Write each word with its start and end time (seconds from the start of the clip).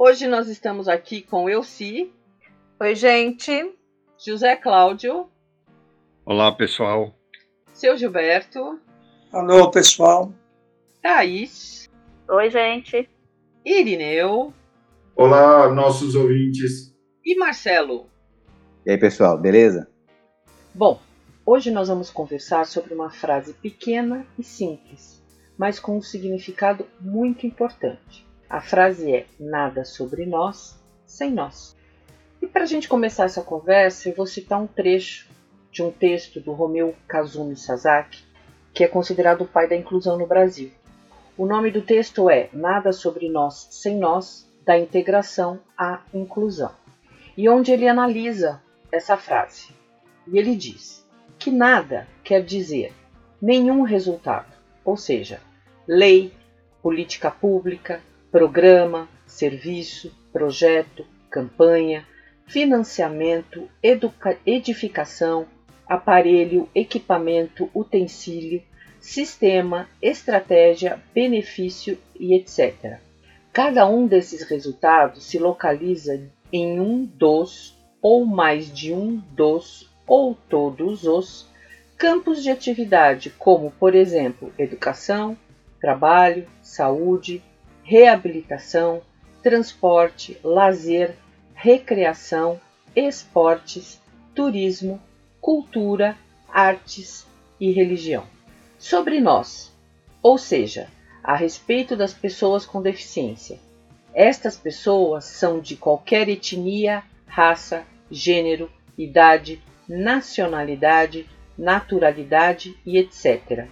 Hoje 0.00 0.28
nós 0.28 0.46
estamos 0.46 0.86
aqui 0.86 1.22
com 1.22 1.50
Elci. 1.50 2.14
Oi, 2.78 2.94
gente. 2.94 3.74
José 4.16 4.54
Cláudio. 4.54 5.28
Olá, 6.24 6.52
pessoal. 6.52 7.12
Seu 7.74 7.96
Gilberto. 7.96 8.78
Alô, 9.32 9.72
pessoal. 9.72 10.32
Thaís. 11.02 11.90
Oi, 12.28 12.48
gente. 12.48 13.10
Irineu. 13.64 14.54
Olá, 15.16 15.68
nossos 15.68 16.14
ouvintes. 16.14 16.94
E 17.24 17.36
Marcelo. 17.36 18.06
E 18.86 18.92
aí, 18.92 18.98
pessoal, 18.98 19.36
beleza? 19.36 19.90
Bom, 20.72 21.00
hoje 21.44 21.72
nós 21.72 21.88
vamos 21.88 22.08
conversar 22.08 22.66
sobre 22.66 22.94
uma 22.94 23.10
frase 23.10 23.52
pequena 23.52 24.24
e 24.38 24.44
simples, 24.44 25.20
mas 25.58 25.80
com 25.80 25.98
um 25.98 26.02
significado 26.02 26.86
muito 27.00 27.44
importante. 27.48 28.27
A 28.50 28.62
frase 28.62 29.14
é 29.14 29.26
nada 29.38 29.84
sobre 29.84 30.24
nós 30.24 30.82
sem 31.04 31.30
nós. 31.30 31.76
E 32.40 32.46
para 32.46 32.62
a 32.62 32.66
gente 32.66 32.88
começar 32.88 33.24
essa 33.24 33.42
conversa, 33.42 34.08
eu 34.08 34.14
vou 34.14 34.26
citar 34.26 34.58
um 34.58 34.66
trecho 34.66 35.28
de 35.70 35.82
um 35.82 35.90
texto 35.90 36.40
do 36.40 36.52
Romeu 36.52 36.94
Kazumi 37.06 37.56
Sasaki, 37.56 38.24
que 38.72 38.82
é 38.82 38.88
considerado 38.88 39.42
o 39.42 39.46
pai 39.46 39.68
da 39.68 39.76
inclusão 39.76 40.16
no 40.16 40.26
Brasil. 40.26 40.70
O 41.36 41.44
nome 41.44 41.70
do 41.70 41.82
texto 41.82 42.30
é 42.30 42.48
Nada 42.52 42.90
sobre 42.90 43.28
nós 43.28 43.68
sem 43.70 43.98
nós, 43.98 44.48
da 44.64 44.78
integração 44.78 45.60
à 45.76 46.00
inclusão. 46.14 46.72
E 47.36 47.50
onde 47.50 47.70
ele 47.70 47.86
analisa 47.86 48.62
essa 48.90 49.18
frase. 49.18 49.68
E 50.26 50.38
ele 50.38 50.56
diz 50.56 51.06
que 51.38 51.50
nada 51.50 52.08
quer 52.24 52.42
dizer 52.42 52.94
nenhum 53.40 53.82
resultado, 53.82 54.52
ou 54.84 54.96
seja, 54.96 55.40
lei, 55.86 56.32
política 56.82 57.30
pública, 57.30 58.02
programa, 58.30 59.08
serviço, 59.26 60.14
projeto, 60.32 61.04
campanha, 61.30 62.06
financiamento, 62.46 63.68
edificação, 64.46 65.46
aparelho, 65.86 66.68
equipamento, 66.74 67.70
utensílio, 67.74 68.62
sistema, 69.00 69.88
estratégia, 70.02 71.00
benefício 71.14 71.98
e 72.18 72.34
etc. 72.34 72.98
Cada 73.52 73.86
um 73.86 74.06
desses 74.06 74.42
resultados 74.42 75.24
se 75.24 75.38
localiza 75.38 76.20
em 76.52 76.80
um 76.80 77.04
dos 77.04 77.76
ou 78.00 78.24
mais 78.24 78.72
de 78.72 78.92
um 78.92 79.16
dos 79.32 79.88
ou 80.06 80.34
todos 80.48 81.04
os 81.04 81.48
campos 81.96 82.42
de 82.42 82.50
atividade, 82.50 83.30
como, 83.30 83.72
por 83.72 83.94
exemplo, 83.94 84.52
educação, 84.56 85.36
trabalho, 85.80 86.46
saúde, 86.62 87.42
reabilitação, 87.88 89.00
transporte, 89.42 90.36
lazer, 90.44 91.16
recreação, 91.54 92.60
esportes, 92.94 93.98
turismo, 94.34 95.00
cultura, 95.40 96.14
artes 96.46 97.26
e 97.58 97.72
religião. 97.72 98.26
Sobre 98.78 99.22
nós, 99.22 99.72
ou 100.22 100.36
seja, 100.36 100.86
a 101.24 101.34
respeito 101.34 101.96
das 101.96 102.12
pessoas 102.12 102.66
com 102.66 102.82
deficiência. 102.82 103.58
Estas 104.12 104.54
pessoas 104.54 105.24
são 105.24 105.58
de 105.58 105.74
qualquer 105.74 106.28
etnia, 106.28 107.02
raça, 107.26 107.84
gênero, 108.10 108.70
idade, 108.98 109.62
nacionalidade, 109.88 111.26
naturalidade 111.56 112.76
e 112.84 112.98
etc. 112.98 113.66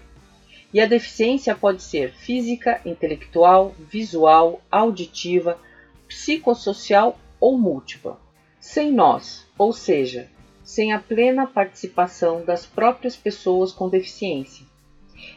E 0.77 0.81
a 0.83 0.85
deficiência 0.85 1.55
pode 1.55 1.83
ser 1.83 2.13
física, 2.13 2.83
intelectual, 2.85 3.75
visual, 3.79 4.61
auditiva, 4.71 5.59
psicossocial 6.07 7.19
ou 7.41 7.57
múltipla. 7.57 8.21
Sem 8.61 8.93
nós, 8.93 9.47
ou 9.57 9.73
seja, 9.73 10.29
sem 10.63 10.93
a 10.93 10.99
plena 10.99 11.47
participação 11.47 12.45
das 12.45 12.67
próprias 12.67 13.17
pessoas 13.17 13.73
com 13.73 13.89
deficiência. 13.89 14.67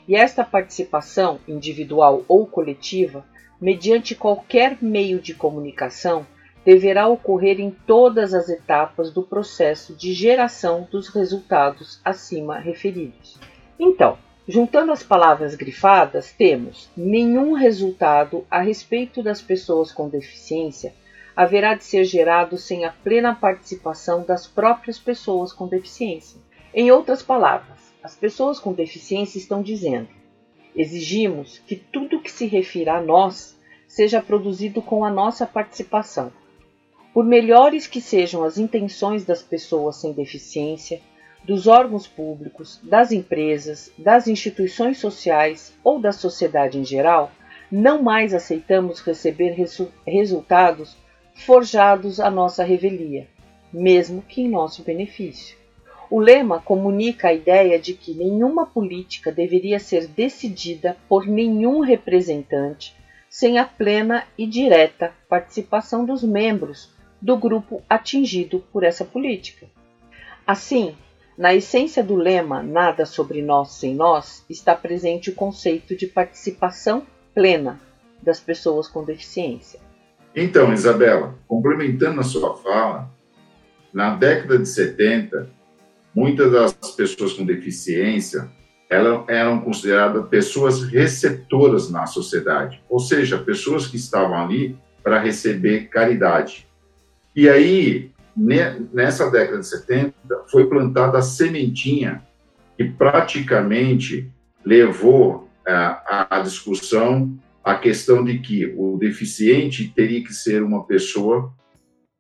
E 0.06 0.14
esta 0.14 0.44
participação, 0.44 1.40
individual 1.48 2.26
ou 2.28 2.46
coletiva, 2.46 3.26
mediante 3.62 4.16
qualquer 4.16 4.78
meio 4.82 5.22
de 5.22 5.34
comunicação, 5.34 6.28
deverá 6.66 7.08
ocorrer 7.08 7.62
em 7.62 7.72
todas 7.72 8.34
as 8.34 8.50
etapas 8.50 9.10
do 9.10 9.24
processo 9.24 9.96
de 9.96 10.12
geração 10.12 10.86
dos 10.92 11.08
resultados 11.08 12.02
acima 12.04 12.60
referidos. 12.60 13.38
Então, 13.80 14.18
Juntando 14.52 14.92
as 14.92 15.04
palavras 15.04 15.54
grifadas, 15.54 16.34
temos 16.34 16.90
nenhum 16.98 17.54
resultado 17.54 18.46
a 18.50 18.60
respeito 18.60 19.22
das 19.22 19.42
pessoas 19.42 19.92
com 19.92 20.10
deficiência 20.10 20.92
haverá 21.36 21.74
de 21.74 21.86
ser 21.86 22.04
gerado 22.04 22.58
sem 22.58 22.84
a 22.84 22.92
plena 22.92 23.34
participação 23.34 24.26
das 24.26 24.46
próprias 24.46 25.00
pessoas 25.00 25.54
com 25.54 25.68
deficiência. 25.68 26.38
Em 26.74 26.92
outras 26.92 27.22
palavras, 27.22 27.94
as 28.04 28.14
pessoas 28.14 28.60
com 28.60 28.74
deficiência 28.74 29.38
estão 29.38 29.62
dizendo: 29.62 30.10
exigimos 30.76 31.60
que 31.60 31.78
tudo 31.78 32.20
que 32.20 32.30
se 32.30 32.46
refira 32.46 32.96
a 32.96 33.02
nós 33.02 33.56
seja 33.88 34.22
produzido 34.22 34.82
com 34.82 35.06
a 35.06 35.10
nossa 35.10 35.46
participação. 35.46 36.34
Por 37.14 37.24
melhores 37.24 37.88
que 37.88 38.02
sejam 38.02 38.44
as 38.44 38.58
intenções 38.58 39.24
das 39.24 39.42
pessoas 39.42 39.96
sem 39.96 40.12
deficiência, 40.12 41.00
dos 41.50 41.66
órgãos 41.66 42.06
públicos, 42.06 42.80
das 42.84 43.12
empresas, 43.12 43.92
das 43.98 44.28
instituições 44.28 45.00
sociais 45.00 45.74
ou 45.84 46.00
da 46.00 46.12
sociedade 46.12 46.78
em 46.78 46.86
geral, 46.86 47.32
não 47.72 48.04
mais 48.04 48.36
aceitamos 48.36 49.00
receber 49.00 49.54
resu 49.54 49.92
resultados 50.06 50.96
forjados 51.34 52.20
à 52.20 52.30
nossa 52.30 52.64
revelia, 52.64 53.28
mesmo 53.74 54.22
que 54.22 54.42
em 54.42 54.48
nosso 54.48 54.84
benefício. 54.84 55.58
O 56.08 56.20
lema 56.20 56.60
comunica 56.60 57.30
a 57.30 57.34
ideia 57.34 57.80
de 57.80 57.96
que 57.96 58.14
nenhuma 58.14 58.68
política 58.68 59.32
deveria 59.32 59.80
ser 59.80 60.06
decidida 60.06 60.98
por 61.10 61.26
nenhum 61.26 61.80
representante 61.80 62.96
sem 63.28 63.58
a 63.58 63.66
plena 63.66 64.24
e 64.38 64.46
direta 64.46 65.16
participação 65.28 66.06
dos 66.06 66.22
membros 66.22 66.94
do 67.20 67.36
grupo 67.36 67.82
atingido 67.90 68.64
por 68.72 68.84
essa 68.84 69.04
política. 69.04 69.66
Assim, 70.46 70.96
na 71.40 71.56
essência 71.56 72.04
do 72.04 72.18
lema 72.18 72.62
Nada 72.62 73.06
sobre 73.06 73.42
nós 73.42 73.72
sem 73.72 73.96
nós 73.96 74.44
está 74.50 74.76
presente 74.76 75.30
o 75.30 75.34
conceito 75.34 75.96
de 75.96 76.06
participação 76.06 77.08
plena 77.34 77.80
das 78.22 78.42
pessoas 78.42 78.90
com 78.90 79.06
deficiência. 79.06 79.80
Então, 80.36 80.74
Isabela, 80.74 81.34
complementando 81.48 82.20
a 82.20 82.24
sua 82.24 82.58
fala, 82.58 83.10
na 83.94 84.14
década 84.16 84.60
de 84.60 84.68
70, 84.68 85.50
muitas 86.14 86.52
das 86.52 86.74
pessoas 86.92 87.32
com 87.32 87.46
deficiência 87.46 88.50
eram 88.90 89.62
consideradas 89.62 90.28
pessoas 90.28 90.84
receptoras 90.84 91.90
na 91.90 92.06
sociedade, 92.06 92.84
ou 92.90 93.00
seja, 93.00 93.38
pessoas 93.38 93.88
que 93.88 93.96
estavam 93.96 94.36
ali 94.36 94.78
para 95.02 95.20
receber 95.20 95.88
caridade. 95.88 96.68
E 97.34 97.48
aí, 97.48 98.12
nessa 98.36 99.30
década 99.30 99.60
de 99.60 99.68
70, 99.68 100.14
foi 100.50 100.68
plantada 100.68 101.18
a 101.18 101.22
sementinha 101.22 102.24
que 102.78 102.86
praticamente 102.86 104.32
levou 104.66 105.50
a, 105.68 106.38
a 106.38 106.40
discussão 106.42 107.38
a 107.64 107.76
questão 107.76 108.24
de 108.24 108.40
que 108.40 108.74
o 108.78 108.98
deficiente 108.98 109.92
teria 109.96 110.24
que 110.24 110.34
ser 110.34 110.64
uma 110.64 110.86
pessoa 110.86 111.54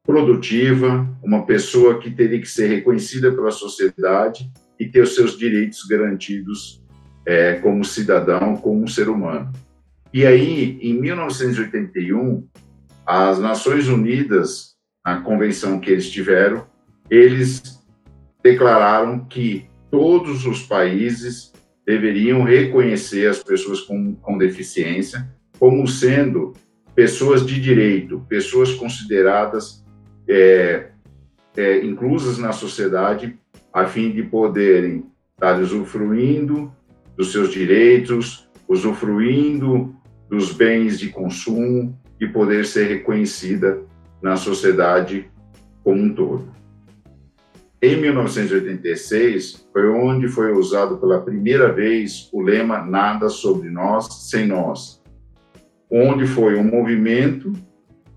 produtiva, 0.05 1.07
uma 1.23 1.45
pessoa 1.45 1.99
que 1.99 2.11
teria 2.11 2.39
que 2.39 2.47
ser 2.47 2.67
reconhecida 2.67 3.31
pela 3.31 3.51
sociedade 3.51 4.51
e 4.79 4.85
ter 4.85 5.01
os 5.01 5.15
seus 5.15 5.37
direitos 5.37 5.83
garantidos 5.85 6.83
é, 7.25 7.55
como 7.55 7.83
cidadão, 7.83 8.55
como 8.55 8.83
um 8.83 8.87
ser 8.87 9.09
humano. 9.09 9.51
E 10.13 10.25
aí, 10.25 10.79
em 10.81 10.99
1981, 10.99 12.47
as 13.05 13.39
Nações 13.39 13.87
Unidas, 13.87 14.68
na 15.05 15.21
convenção 15.21 15.79
que 15.79 15.89
eles 15.89 16.09
tiveram, 16.09 16.65
eles 17.09 17.79
declararam 18.43 19.25
que 19.25 19.67
todos 19.89 20.45
os 20.45 20.63
países 20.63 21.51
deveriam 21.85 22.43
reconhecer 22.43 23.27
as 23.27 23.41
pessoas 23.41 23.81
com, 23.81 24.15
com 24.15 24.37
deficiência 24.37 25.27
como 25.57 25.87
sendo 25.87 26.53
pessoas 26.95 27.45
de 27.45 27.59
direito, 27.59 28.25
pessoas 28.29 28.73
consideradas 28.73 29.83
é, 30.27 30.89
é, 31.57 31.83
inclusas 31.83 32.37
na 32.37 32.51
sociedade, 32.51 33.37
a 33.73 33.85
fim 33.85 34.11
de 34.11 34.23
poderem 34.23 35.05
estar 35.33 35.59
usufruindo 35.59 36.71
dos 37.17 37.31
seus 37.31 37.51
direitos, 37.51 38.47
usufruindo 38.67 39.95
dos 40.29 40.53
bens 40.53 40.99
de 40.99 41.09
consumo 41.09 41.97
e 42.19 42.27
poder 42.27 42.65
ser 42.65 42.87
reconhecida 42.87 43.81
na 44.21 44.35
sociedade 44.35 45.29
como 45.83 46.01
um 46.01 46.13
todo. 46.13 46.59
Em 47.81 47.95
1986, 47.95 49.67
foi 49.71 49.89
onde 49.89 50.27
foi 50.27 50.51
usado 50.51 50.97
pela 50.97 51.21
primeira 51.21 51.71
vez 51.71 52.29
o 52.33 52.41
lema 52.41 52.85
Nada 52.85 53.29
sobre 53.29 53.69
nós 53.69 54.29
sem 54.29 54.45
nós, 54.45 55.01
onde 55.89 56.27
foi 56.27 56.55
um 56.55 56.63
movimento 56.63 57.53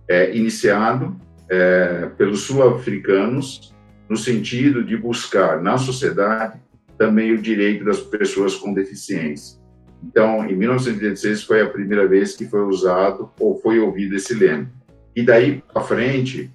é, 0.09 0.37
iniciado 0.37 1.17
é, 1.49 2.11
pelos 2.19 2.41
sul-africanos 2.41 3.73
no 4.09 4.17
sentido 4.17 4.83
de 4.83 4.97
buscar 4.97 5.63
na 5.63 5.79
sociedade 5.79 6.61
também 6.99 7.33
o 7.33 7.41
direito 7.41 7.85
das 7.85 8.01
pessoas 8.01 8.55
com 8.55 8.75
deficiência. 8.75 9.61
Então, 10.03 10.45
em 10.45 10.57
1986 10.57 11.45
foi 11.45 11.63
a 11.63 11.71
primeira 11.71 12.07
vez 12.07 12.35
que 12.35 12.47
foi 12.47 12.63
usado 12.63 13.31
ou 13.39 13.61
foi 13.61 13.79
ouvido 13.79 14.17
esse 14.17 14.35
lema. 14.35 14.69
E 15.14 15.23
daí 15.23 15.62
para 15.73 15.82
frente, 15.82 16.50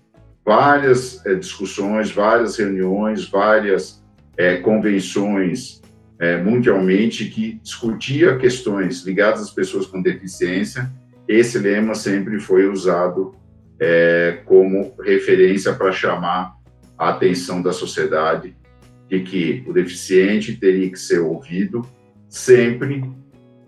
várias 0.45 1.25
é, 1.25 1.35
discussões, 1.35 2.09
várias 2.09 2.57
reuniões, 2.57 3.29
várias 3.29 4.03
é, 4.37 4.57
convenções 4.57 5.81
é, 6.19 6.41
mundialmente 6.41 7.25
que 7.25 7.59
discutia 7.61 8.37
questões 8.37 9.03
ligadas 9.05 9.41
às 9.41 9.51
pessoas 9.51 9.85
com 9.85 10.01
deficiência. 10.01 10.91
Esse 11.27 11.59
lema 11.59 11.93
sempre 11.93 12.39
foi 12.39 12.67
usado 12.67 13.35
como 14.45 14.95
referência 14.99 15.71
para 15.71 15.91
chamar 15.91 16.55
a 16.97 17.09
atenção 17.09 17.61
da 17.61 17.71
sociedade 17.71 18.55
de 19.07 19.19
que 19.19 19.63
o 19.67 19.73
deficiente 19.73 20.55
teria 20.55 20.89
que 20.89 20.97
ser 20.97 21.19
ouvido 21.19 21.85
sempre 22.27 23.03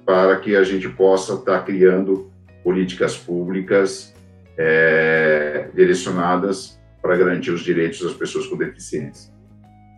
para 0.03 0.37
que 0.39 0.55
a 0.55 0.63
gente 0.63 0.89
possa 0.89 1.35
estar 1.35 1.63
criando 1.63 2.31
políticas 2.63 3.15
públicas 3.15 4.15
é, 4.59 5.69
direcionadas 5.73 6.77
para 7.01 7.15
garantir 7.15 7.51
os 7.51 7.61
direitos 7.61 8.01
das 8.01 8.13
pessoas 8.13 8.45
com 8.47 8.57
deficiência. 8.57 9.33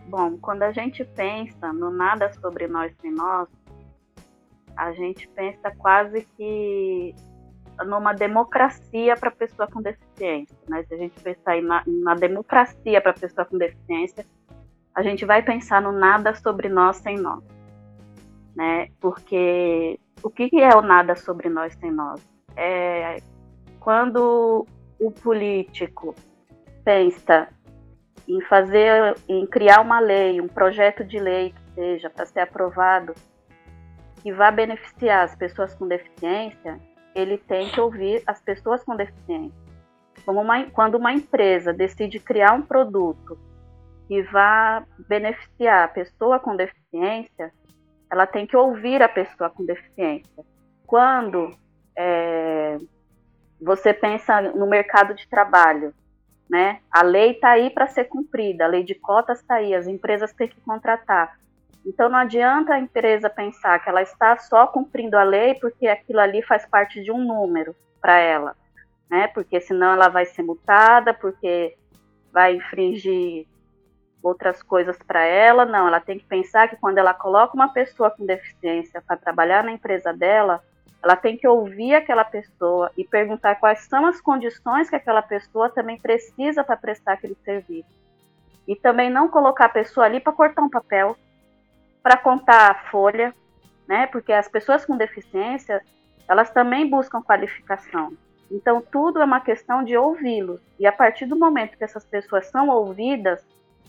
Bom, 0.07 0.37
quando 0.37 0.61
a 0.61 0.71
gente 0.71 1.03
pensa 1.03 1.73
no 1.73 1.89
nada 1.89 2.31
sobre 2.33 2.67
nós 2.67 2.93
sem 3.01 3.11
nós, 3.11 3.47
a 4.77 4.91
gente 4.91 5.27
pensa 5.29 5.71
quase 5.77 6.27
que 6.37 7.15
numa 7.85 8.13
democracia 8.13 9.17
para 9.17 9.31
pessoa 9.31 9.67
com 9.67 9.81
deficiência. 9.81 10.55
Né? 10.69 10.83
Se 10.83 10.93
a 10.93 10.97
gente 10.97 11.19
pensar 11.21 11.57
em 11.57 11.63
na 11.63 12.13
democracia 12.13 13.01
para 13.01 13.13
pessoa 13.13 13.45
com 13.45 13.57
deficiência, 13.57 14.23
a 14.93 15.01
gente 15.01 15.25
vai 15.25 15.41
pensar 15.41 15.81
no 15.81 15.91
nada 15.91 16.35
sobre 16.35 16.69
nós 16.69 16.97
sem 16.97 17.17
nós. 17.17 17.43
Né? 18.55 18.89
Porque 18.99 19.99
o 20.21 20.29
que 20.29 20.49
é 20.61 20.75
o 20.75 20.81
nada 20.81 21.15
sobre 21.15 21.49
nós 21.49 21.73
sem 21.75 21.91
nós? 21.91 22.21
É 22.55 23.17
quando 23.81 24.65
o 24.99 25.11
político 25.11 26.15
pensa 26.85 27.49
em 28.27 28.39
fazer, 28.41 29.17
em 29.27 29.45
criar 29.47 29.81
uma 29.81 29.99
lei, 29.99 30.39
um 30.39 30.47
projeto 30.47 31.03
de 31.03 31.19
lei 31.19 31.51
que 31.51 31.73
seja 31.73 32.09
para 32.09 32.25
ser 32.27 32.41
aprovado, 32.41 33.13
que 34.21 34.31
vá 34.31 34.51
beneficiar 34.51 35.25
as 35.25 35.35
pessoas 35.35 35.73
com 35.73 35.87
deficiência, 35.87 36.79
ele 37.15 37.39
tem 37.39 37.69
que 37.69 37.81
ouvir 37.81 38.21
as 38.27 38.39
pessoas 38.39 38.83
com 38.83 38.95
deficiência. 38.95 39.59
Uma, 40.27 40.63
quando 40.67 40.95
uma 40.95 41.11
empresa 41.11 41.73
decide 41.73 42.19
criar 42.19 42.53
um 42.53 42.61
produto 42.61 43.37
que 44.07 44.21
vá 44.23 44.85
beneficiar 45.09 45.85
a 45.85 45.87
pessoa 45.87 46.39
com 46.39 46.55
deficiência, 46.55 47.51
ela 48.11 48.27
tem 48.27 48.45
que 48.45 48.55
ouvir 48.55 49.01
a 49.01 49.09
pessoa 49.09 49.49
com 49.49 49.65
deficiência. 49.65 50.45
Quando 50.85 51.49
é, 51.97 52.77
você 53.61 53.93
pensa 53.93 54.41
no 54.41 54.67
mercado 54.67 55.13
de 55.13 55.27
trabalho, 55.27 55.93
né? 56.49 56.79
A 56.91 57.03
lei 57.03 57.31
está 57.31 57.51
aí 57.51 57.69
para 57.69 57.87
ser 57.87 58.05
cumprida, 58.05 58.65
a 58.65 58.67
lei 58.67 58.83
de 58.83 58.95
cotas 58.95 59.39
está 59.39 59.55
aí, 59.55 59.75
as 59.75 59.87
empresas 59.87 60.33
têm 60.33 60.47
que 60.47 60.59
contratar. 60.61 61.39
Então 61.85 62.09
não 62.09 62.17
adianta 62.17 62.73
a 62.73 62.79
empresa 62.79 63.29
pensar 63.29 63.79
que 63.79 63.89
ela 63.89 64.01
está 64.01 64.37
só 64.37 64.67
cumprindo 64.67 65.17
a 65.17 65.23
lei 65.23 65.55
porque 65.55 65.87
aquilo 65.87 66.19
ali 66.19 66.41
faz 66.41 66.65
parte 66.65 67.03
de 67.03 67.11
um 67.11 67.23
número 67.23 67.75
para 68.01 68.17
ela, 68.17 68.55
né? 69.09 69.27
Porque 69.27 69.61
senão 69.61 69.93
ela 69.93 70.09
vai 70.09 70.25
ser 70.25 70.43
multada, 70.43 71.13
porque 71.13 71.77
vai 72.31 72.55
infringir 72.55 73.47
outras 74.23 74.61
coisas 74.63 74.97
para 74.97 75.23
ela. 75.23 75.65
Não, 75.65 75.87
ela 75.87 75.99
tem 75.99 76.17
que 76.17 76.25
pensar 76.25 76.67
que 76.67 76.75
quando 76.77 76.97
ela 76.97 77.13
coloca 77.13 77.55
uma 77.55 77.73
pessoa 77.73 78.09
com 78.11 78.25
deficiência 78.25 79.01
para 79.01 79.17
trabalhar 79.17 79.63
na 79.63 79.71
empresa 79.71 80.13
dela, 80.13 80.63
ela 81.03 81.15
tem 81.15 81.35
que 81.35 81.47
ouvir 81.47 81.95
aquela 81.95 82.23
pessoa 82.23 82.91
e 82.95 83.03
perguntar 83.03 83.55
quais 83.55 83.81
são 83.85 84.05
as 84.05 84.21
condições 84.21 84.89
que 84.89 84.95
aquela 84.95 85.21
pessoa 85.21 85.69
também 85.69 85.99
precisa 85.99 86.63
para 86.63 86.77
prestar 86.77 87.13
aquele 87.13 87.35
serviço. 87.43 87.89
E 88.67 88.75
também 88.75 89.09
não 89.09 89.27
colocar 89.27 89.65
a 89.65 89.69
pessoa 89.69 90.05
ali 90.05 90.19
para 90.19 90.31
cortar 90.31 90.61
um 90.61 90.69
papel, 90.69 91.17
para 92.03 92.15
contar 92.15 92.71
a 92.71 92.91
folha, 92.91 93.33
né? 93.87 94.05
Porque 94.07 94.31
as 94.31 94.47
pessoas 94.47 94.85
com 94.85 94.95
deficiência, 94.95 95.81
elas 96.27 96.51
também 96.51 96.87
buscam 96.87 97.21
qualificação. 97.21 98.13
Então, 98.51 98.79
tudo 98.79 99.19
é 99.21 99.25
uma 99.25 99.39
questão 99.39 99.83
de 99.83 99.97
ouvi-los. 99.97 100.61
E 100.79 100.85
a 100.85 100.91
partir 100.91 101.25
do 101.25 101.39
momento 101.39 101.77
que 101.77 101.83
essas 101.83 102.05
pessoas 102.05 102.45
são 102.47 102.69
ouvidas, 102.69 103.43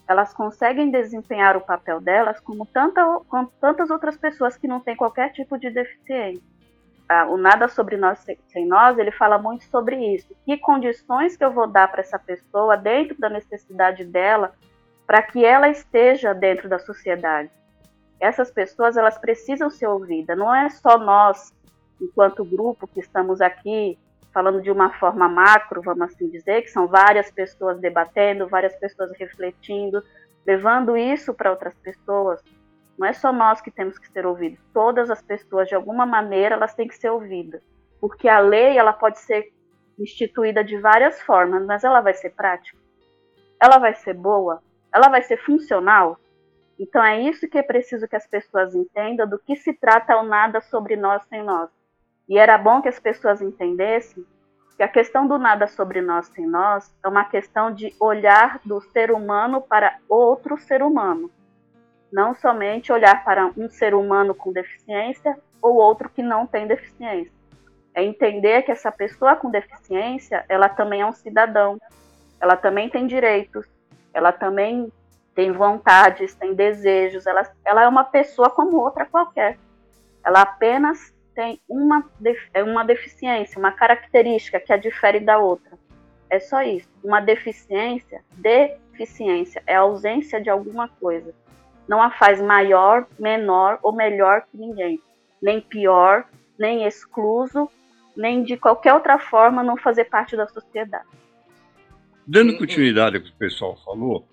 elas 0.09 0.33
conseguem 0.33 0.91
desempenhar 0.91 1.57
o 1.57 1.61
papel 1.61 2.01
delas 2.01 2.41
como, 2.41 2.65
tanta, 2.65 3.05
como 3.29 3.53
tantas 3.61 3.91
outras 3.91 4.17
pessoas 4.17 4.57
que 4.57 4.67
não 4.67 4.81
têm 4.81 4.97
qualquer 4.97 5.31
tipo 5.33 5.59
de 5.59 5.69
deficiência 5.69 6.52
o 7.29 7.37
Nada 7.37 7.69
Sobre 7.69 7.97
Nós 7.97 8.25
Sem 8.49 8.67
Nós, 8.67 8.99
ele 8.99 9.11
fala 9.11 9.39
muito 9.39 9.65
sobre 9.65 9.97
isso. 10.15 10.35
Que 10.45 10.59
condições 10.59 11.37
que 11.37 11.45
eu 11.45 11.53
vou 11.53 11.67
dar 11.67 11.89
para 11.91 12.01
essa 12.01 12.19
pessoa 12.19 12.77
dentro 12.77 13.19
da 13.19 13.29
necessidade 13.29 14.05
dela 14.05 14.55
para 15.07 15.23
que 15.23 15.45
ela 15.45 15.69
esteja 15.69 16.33
dentro 16.33 16.69
da 16.69 16.79
sociedade. 16.79 17.51
Essas 18.21 18.51
pessoas, 18.51 18.97
elas 18.97 19.19
precisam 19.19 19.69
ser 19.69 19.87
ouvidas. 19.87 20.39
Não 20.39 20.55
é 20.55 20.71
só 20.71 20.97
nós, 20.97 21.53
enquanto 22.01 22.45
grupo, 22.45 22.87
que 22.87 23.01
estamos 23.01 23.41
aqui 23.41 23.99
falando 24.33 24.63
de 24.63 24.71
uma 24.71 24.91
forma 24.95 25.29
macro, 25.29 25.83
vamos 25.83 26.13
assim 26.13 26.29
dizer, 26.31 26.63
que 26.63 26.71
são 26.71 26.87
várias 26.87 27.31
pessoas 27.31 27.79
debatendo, 27.79 28.49
várias 28.49 28.75
pessoas 28.77 29.11
refletindo, 29.19 30.03
levando 30.47 30.97
isso 30.97 31.35
para 31.35 31.51
outras 31.51 31.75
pessoas 31.75 32.41
não 32.99 33.07
é 33.07 33.13
só 33.13 33.33
nós 33.33 33.61
que 33.61 33.71
temos 33.71 33.99
que 33.99 34.11
ser 34.11 34.27
ouvidos. 34.27 34.59
Todas 34.73 35.11
as 35.11 35.23
pessoas, 35.23 35.69
de 35.69 35.75
alguma 35.75 36.05
maneira, 36.07 36.55
elas 36.55 36.75
têm 36.75 36.89
que 36.89 36.97
ser 36.97 37.11
ouvidas. 37.11 37.63
Porque 38.01 38.29
a 38.29 38.39
lei, 38.39 38.77
ela 38.77 38.93
pode 38.93 39.19
ser 39.21 39.53
instituída 39.99 40.63
de 40.65 40.79
várias 40.79 41.21
formas, 41.23 41.65
mas 41.65 41.85
ela 41.85 42.01
vai 42.01 42.15
ser 42.15 42.31
prática? 42.31 42.79
Ela 43.61 43.79
vai 43.79 43.95
ser 43.95 44.15
boa? 44.15 44.63
Ela 44.93 45.09
vai 45.09 45.23
ser 45.23 45.37
funcional? 45.39 46.19
Então 46.79 47.03
é 47.03 47.21
isso 47.21 47.49
que 47.49 47.59
é 47.59 47.63
preciso 47.63 48.09
que 48.09 48.17
as 48.17 48.27
pessoas 48.27 48.75
entendam 48.75 49.29
do 49.29 49.39
que 49.39 49.55
se 49.57 49.73
trata 49.73 50.17
o 50.17 50.23
nada 50.25 50.61
sobre 50.61 50.97
nós 50.97 51.23
sem 51.29 51.43
nós. 51.43 51.71
E 52.29 52.39
era 52.39 52.59
bom 52.59 52.83
que 52.83 52.89
as 52.89 52.99
pessoas 52.99 53.41
entendessem 53.41 54.25
que 54.77 54.83
a 54.83 54.89
questão 54.89 55.27
do 55.27 55.39
nada 55.39 55.67
sobre 55.67 56.01
nós 56.01 56.27
sem 56.29 56.47
nós 56.47 56.93
é 57.05 57.09
uma 57.09 57.25
questão 57.25 57.73
de 57.73 57.95
olhar 58.01 58.59
do 58.65 58.81
ser 58.81 59.13
humano 59.13 59.61
para 59.61 59.99
outro 60.09 60.59
ser 60.59 60.83
humano 60.83 61.31
não 62.13 62.35
somente 62.35 62.93
olhar 62.93 63.25
para 63.25 63.47
um 63.57 63.69
ser 63.69 63.95
humano 63.95 64.35
com 64.35 64.53
deficiência 64.53 65.37
ou 65.61 65.77
outro 65.77 66.11
que 66.11 66.23
não 66.23 66.47
tem 66.47 66.67
deficiência. 66.67 67.33
É 67.95 68.03
entender 68.03 68.63
que 68.63 68.73
essa 68.73 68.93
pessoa 68.93 69.37
com 69.37 69.51
deficiência, 69.51 70.45
ela 70.49 70.69
também 70.69 71.01
é 71.01 71.07
um 71.07 71.13
cidadão, 71.13 71.79
ela 72.41 72.57
também 72.57 72.89
tem 72.89 73.07
direitos, 73.07 73.67
ela 74.13 74.33
também 74.33 74.93
tem 75.35 75.53
vontades, 75.53 76.35
tem 76.35 76.55
desejos, 76.55 77.27
ela, 77.27 77.51
ela 77.65 77.83
é 77.83 77.89
uma 77.89 78.05
pessoa 78.05 78.51
como 78.51 78.77
outra 78.77 79.07
qualquer. 79.07 79.59
Ela 80.25 80.43
apenas 80.43 81.15
tem 81.35 81.61
uma, 81.69 82.05
é 82.53 82.63
uma 82.63 82.85
deficiência, 82.85 83.59
uma 83.59 83.73
característica 83.73 84.61
que 84.61 84.73
a 84.73 84.77
difere 84.77 85.21
da 85.21 85.39
outra. 85.39 85.79
É 86.29 86.41
só 86.41 86.63
isso. 86.63 86.89
Uma 87.03 87.21
deficiência, 87.21 88.23
deficiência, 88.37 89.63
é 89.67 89.77
ausência 89.77 90.41
de 90.41 90.51
alguma 90.51 90.89
coisa. 90.89 91.35
Não 91.89 92.03
a 92.03 92.11
faz 92.11 92.41
maior, 92.41 93.07
menor 93.19 93.79
ou 93.83 93.95
melhor 93.95 94.43
que 94.51 94.57
ninguém. 94.57 95.01
Nem 95.41 95.61
pior, 95.61 96.25
nem 96.59 96.87
excluso, 96.87 97.69
nem 98.17 98.43
de 98.43 98.57
qualquer 98.57 98.95
outra 98.95 99.19
forma 99.19 99.63
não 99.63 99.77
fazer 99.77 100.05
parte 100.05 100.35
da 100.37 100.47
sociedade. 100.47 101.05
Dando 102.27 102.57
continuidade 102.57 103.17
ao 103.17 103.23
que 103.23 103.31
o 103.31 103.35
pessoal 103.35 103.77
falou, 103.85 104.27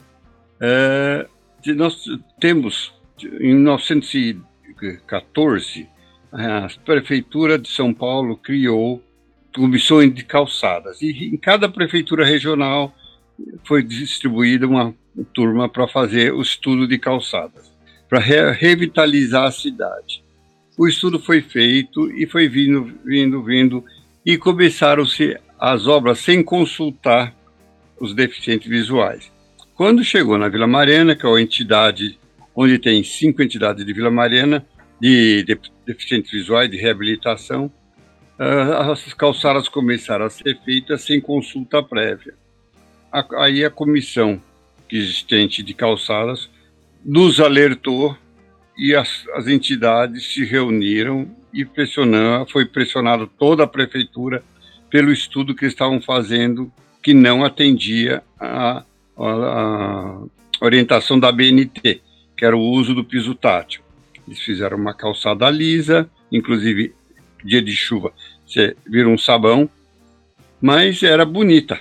é, 0.62 1.28
nós 1.76 2.06
temos, 2.40 2.94
em 3.24 3.56
1914, 3.56 5.90
a 6.32 6.68
Prefeitura 6.86 7.58
de 7.58 7.70
São 7.70 7.92
Paulo 7.94 8.38
criou 8.38 9.04
comissões 9.56 10.14
de 10.14 10.24
calçadas, 10.24 11.02
e 11.02 11.34
em 11.34 11.38
cada 11.38 11.68
prefeitura 11.68 12.24
regional 12.24 12.94
foi 13.64 13.82
distribuída 13.82 14.68
uma 14.68 14.94
turma 15.34 15.68
para 15.70 15.88
fazer 15.88 16.34
o 16.34 16.42
estudo 16.42 16.88
de 16.88 16.98
calçadas, 16.98 17.72
para 18.08 18.20
re 18.20 18.52
revitalizar 18.52 19.46
a 19.46 19.52
cidade. 19.52 20.24
O 20.78 20.88
estudo 20.88 21.20
foi 21.20 21.42
feito 21.42 22.12
e 22.12 22.26
foi 22.26 22.48
vindo, 22.48 22.94
vindo, 23.04 23.44
vindo, 23.44 23.84
e 24.26 24.38
começaram-se 24.38 25.38
as 25.60 25.88
obras 25.88 26.20
sem 26.20 26.42
consultar 26.42 27.36
os 28.00 28.14
deficientes 28.14 28.70
visuais. 28.70 29.32
Quando 29.76 30.04
chegou 30.04 30.38
na 30.38 30.48
Vila 30.48 30.68
Mariana, 30.68 31.16
que 31.16 31.26
é 31.26 31.30
a 31.30 31.42
entidade 31.42 32.18
onde 32.56 32.78
tem 32.78 33.04
cinco 33.04 33.42
entidades 33.42 33.86
de 33.86 33.94
Vila 33.94 34.12
Mariana, 34.12 34.66
de, 35.00 35.44
de 35.44 35.58
deficientes 35.86 36.32
visuais, 36.32 36.70
de 36.70 36.78
reabilitação, 36.78 37.72
uh, 38.38 38.92
as 38.92 39.14
calçadas 39.14 39.70
começaram 39.70 40.26
a 40.26 40.30
ser 40.30 40.60
feitas 40.64 41.04
sem 41.04 41.22
consulta 41.22 41.82
prévia. 41.82 42.34
Aí 43.38 43.64
a 43.64 43.70
comissão 43.70 44.42
existente 44.96 45.62
de 45.62 45.74
calçadas 45.74 46.50
nos 47.04 47.40
alertou 47.40 48.18
e 48.78 48.96
as, 48.96 49.26
as 49.34 49.48
entidades 49.48 50.34
se 50.34 50.46
reuniram 50.46 51.30
e 51.54 51.66
pressionou, 51.66 52.48
foi 52.48 52.66
pressionado 52.66 53.28
toda 53.28 53.64
a 53.64 53.68
prefeitura 53.68 54.44
pelo 54.90 55.12
estudo 55.12 55.56
que 55.56 55.66
estavam 55.66 56.02
fazendo 56.02 56.72
que 57.02 57.14
não 57.14 57.44
atendia 57.44 58.24
a, 58.40 58.84
a, 59.18 59.24
a 59.24 60.20
orientação 60.62 61.20
da 61.20 61.32
BNT, 61.32 62.02
que 62.36 62.46
era 62.46 62.56
o 62.56 62.62
uso 62.62 62.94
do 62.94 63.04
piso 63.04 63.36
tátil. 63.36 63.82
Eles 64.28 64.40
fizeram 64.40 64.78
uma 64.78 64.94
calçada 64.94 65.50
lisa, 65.50 66.10
inclusive 66.32 66.94
dia 67.44 67.62
de 67.62 67.76
chuva, 67.76 68.14
você 68.46 68.76
vira 68.86 69.08
um 69.08 69.18
sabão, 69.18 69.70
mas 70.62 71.04
era 71.04 71.26
bonita, 71.26 71.80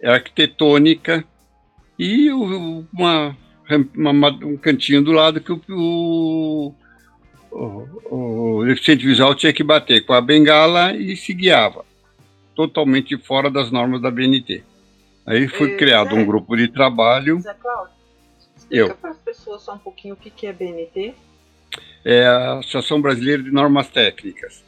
era 0.00 0.14
arquitetônica 0.14 1.24
e 2.00 2.32
uma, 2.32 3.36
uma, 3.94 4.28
um 4.42 4.56
cantinho 4.56 5.02
do 5.02 5.12
lado 5.12 5.38
que 5.38 5.52
o, 5.52 5.60
o, 5.68 6.74
o, 7.52 8.56
o 8.56 8.64
deficiente 8.64 9.04
visual 9.04 9.34
tinha 9.34 9.52
que 9.52 9.62
bater 9.62 10.06
com 10.06 10.14
a 10.14 10.20
bengala 10.22 10.94
e 10.94 11.14
se 11.14 11.34
guiava 11.34 11.84
totalmente 12.56 13.18
fora 13.18 13.50
das 13.50 13.70
normas 13.70 14.00
da 14.00 14.10
BNT. 14.10 14.64
Aí 15.26 15.46
foi 15.46 15.76
criado 15.76 16.16
um 16.16 16.24
grupo 16.24 16.56
de 16.56 16.68
trabalho. 16.68 17.38
Zé 17.38 17.52
Cláudio, 17.52 17.92
explica 18.56 18.94
para 18.94 19.10
as 19.10 19.18
pessoas 19.18 19.60
só 19.60 19.74
um 19.74 19.78
pouquinho 19.78 20.14
o 20.14 20.16
que, 20.16 20.30
que 20.30 20.46
é 20.46 20.54
BNT. 20.54 21.12
É 22.02 22.26
a 22.26 22.60
Associação 22.60 22.98
Brasileira 23.02 23.42
de 23.42 23.50
Normas 23.50 23.88
Técnicas, 23.88 24.64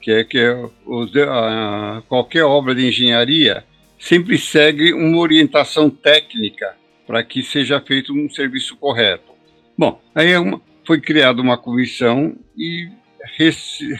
que 0.00 0.12
é 0.12 0.22
que 0.22 0.38
é 0.38 0.54
os, 0.86 1.10
a, 1.16 2.00
qualquer 2.08 2.44
obra 2.44 2.76
de 2.76 2.86
engenharia 2.86 3.64
sempre 3.98 4.38
segue 4.38 4.92
uma 4.92 5.18
orientação 5.18 5.88
técnica 5.90 6.76
para 7.06 7.22
que 7.22 7.42
seja 7.42 7.80
feito 7.80 8.12
um 8.12 8.28
serviço 8.28 8.76
correto. 8.76 9.32
Bom, 9.78 10.00
aí 10.14 10.32
é 10.32 10.38
uma, 10.38 10.60
foi 10.84 11.00
criada 11.00 11.40
uma 11.40 11.56
comissão 11.56 12.36
e 12.56 12.88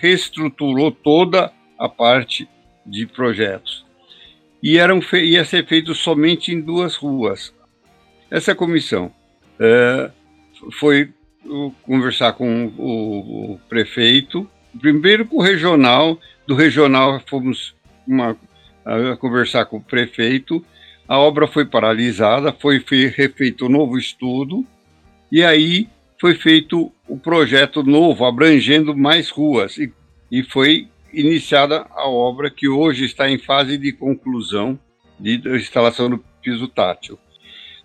reestruturou 0.00 0.91
toda 0.91 1.53
a 1.79 1.88
parte 1.88 2.49
de 2.85 3.07
projetos. 3.07 3.85
E 4.62 4.79
eram 4.79 5.00
ia 5.12 5.45
ser 5.45 5.67
feito 5.67 5.95
somente 5.95 6.53
em 6.53 6.61
duas 6.61 6.97
ruas. 6.97 7.55
Essa 8.31 8.55
comissão 8.55 9.12
é, 9.61 10.11
foi 10.73 11.12
conversar 11.83 12.33
com 12.33 12.67
o, 12.76 13.53
o, 13.55 13.59
prefeito, 13.69 14.49
primeiro 14.81 15.25
com 15.26 15.37
o 15.37 15.43
regional, 15.43 16.19
do 16.47 16.55
regional 16.55 17.21
fomos 17.26 17.75
uma, 18.07 18.37
a 18.87 19.16
conversar 19.16 19.66
com 19.66 19.78
o 19.78 19.83
prefeito, 19.83 20.64
a 21.09 21.19
obra 21.19 21.47
foi 21.47 21.64
paralisada, 21.64 22.52
foi 22.52 22.78
refeito 22.78 23.66
um 23.66 23.69
novo 23.69 23.99
estudo, 23.99 24.64
e 25.31 25.43
aí 25.43 25.88
foi 26.21 26.35
feito 26.35 26.93
o 27.09 27.19
projeto 27.19 27.83
novo, 27.83 28.25
abrangendo 28.25 28.97
mais 28.97 29.28
ruas, 29.28 29.76
e, 29.76 29.93
e 30.31 30.43
foi 30.43 30.88
iniciada 31.12 31.87
a 31.90 32.09
obra 32.09 32.50
que 32.50 32.69
hoje 32.69 33.05
está 33.05 33.28
em 33.28 33.38
fase 33.38 33.76
de 33.76 33.93
conclusão 33.93 34.78
de 35.19 35.40
instalação 35.57 36.11
do 36.11 36.19
piso 36.43 36.69
tátil. 36.69 37.19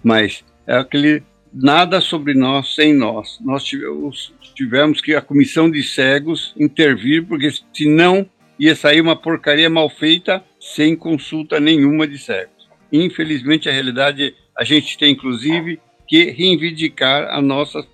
Mas 0.03 0.43
é 0.67 0.75
aquele 0.75 1.24
nada 1.53 2.01
sobre 2.01 2.34
nós 2.34 2.75
sem 2.75 2.93
nós. 2.93 3.39
Nós 3.41 3.63
tivemos, 3.63 4.34
tivemos 4.55 5.01
que 5.01 5.15
a 5.15 5.22
comissão 5.22 5.70
de 5.70 5.84
cegos 5.84 6.53
intervir, 6.58 7.25
porque 7.25 7.51
senão 7.74 8.27
ia 8.62 8.75
sair 8.75 9.01
uma 9.01 9.15
porcaria 9.15 9.70
mal 9.70 9.89
feita 9.89 10.44
sem 10.60 10.96
consulta 10.96 11.60
nenhuma 11.60 12.08
de 12.08 12.18
cegos. 12.18 12.70
Infelizmente, 12.91 13.68
a 13.68 13.72
realidade, 13.72 14.36
a 14.58 14.63
gente 14.63 14.98
tem 14.98 15.13
inclusive 15.13 15.82
que 16.08 16.25
reivindicar 16.32 17.34
a 17.34 17.41
nossa. 17.41 17.86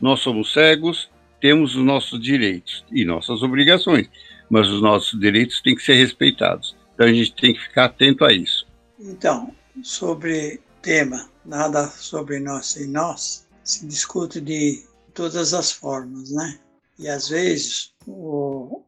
Nós 0.00 0.20
somos 0.20 0.52
cegos, 0.52 1.10
temos 1.40 1.76
os 1.76 1.84
nossos 1.84 2.20
direitos 2.20 2.84
e 2.90 3.04
nossas 3.04 3.42
obrigações 3.42 4.08
mas 4.50 4.68
os 4.68 4.82
nossos 4.82 5.18
direitos 5.18 5.62
têm 5.62 5.76
que 5.76 5.82
ser 5.82 5.94
respeitados. 5.94 6.76
Então 6.92 7.06
a 7.06 7.12
gente 7.12 7.32
tem 7.34 7.54
que 7.54 7.60
ficar 7.60 7.84
atento 7.84 8.24
a 8.24 8.32
isso. 8.32 8.66
Então, 8.98 9.54
sobre 9.82 10.60
tema 10.82 11.30
nada 11.44 11.86
sobre 11.86 12.40
nós 12.40 12.76
e 12.76 12.86
nós, 12.86 13.46
se 13.64 13.86
discute 13.86 14.40
de 14.40 14.84
todas 15.14 15.54
as 15.54 15.70
formas, 15.70 16.30
né? 16.30 16.58
E 16.98 17.08
às 17.08 17.28
vezes, 17.28 17.92
o, 18.06 18.82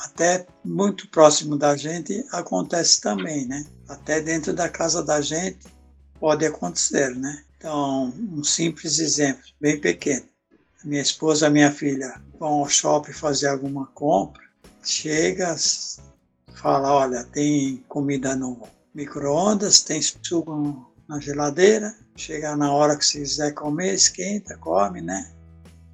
até 0.00 0.46
muito 0.64 1.08
próximo 1.08 1.56
da 1.56 1.76
gente 1.76 2.24
acontece 2.32 3.00
também, 3.00 3.46
né? 3.46 3.64
Até 3.88 4.20
dentro 4.20 4.52
da 4.52 4.68
casa 4.68 5.02
da 5.02 5.20
gente 5.20 5.66
pode 6.18 6.44
acontecer, 6.44 7.14
né? 7.16 7.44
Então, 7.56 8.12
um 8.32 8.44
simples 8.44 8.98
exemplo, 8.98 9.42
bem 9.60 9.80
pequeno. 9.80 10.26
Minha 10.84 11.02
esposa 11.02 11.48
minha 11.48 11.72
filha 11.72 12.20
vão 12.38 12.60
ao 12.60 12.68
shopping 12.68 13.12
fazer 13.12 13.48
alguma 13.48 13.86
compra 13.86 14.44
chega, 14.84 15.56
fala, 16.54 16.92
olha, 16.92 17.24
tem 17.24 17.78
comida 17.88 18.36
no 18.36 18.62
micro-ondas, 18.94 19.80
tem 19.80 20.00
suco 20.00 20.92
na 21.08 21.18
geladeira, 21.18 21.94
chega 22.16 22.56
na 22.56 22.72
hora 22.72 22.96
que 22.96 23.04
você 23.04 23.20
quiser 23.20 23.52
comer, 23.52 23.94
esquenta, 23.94 24.56
come, 24.58 25.00
né? 25.00 25.30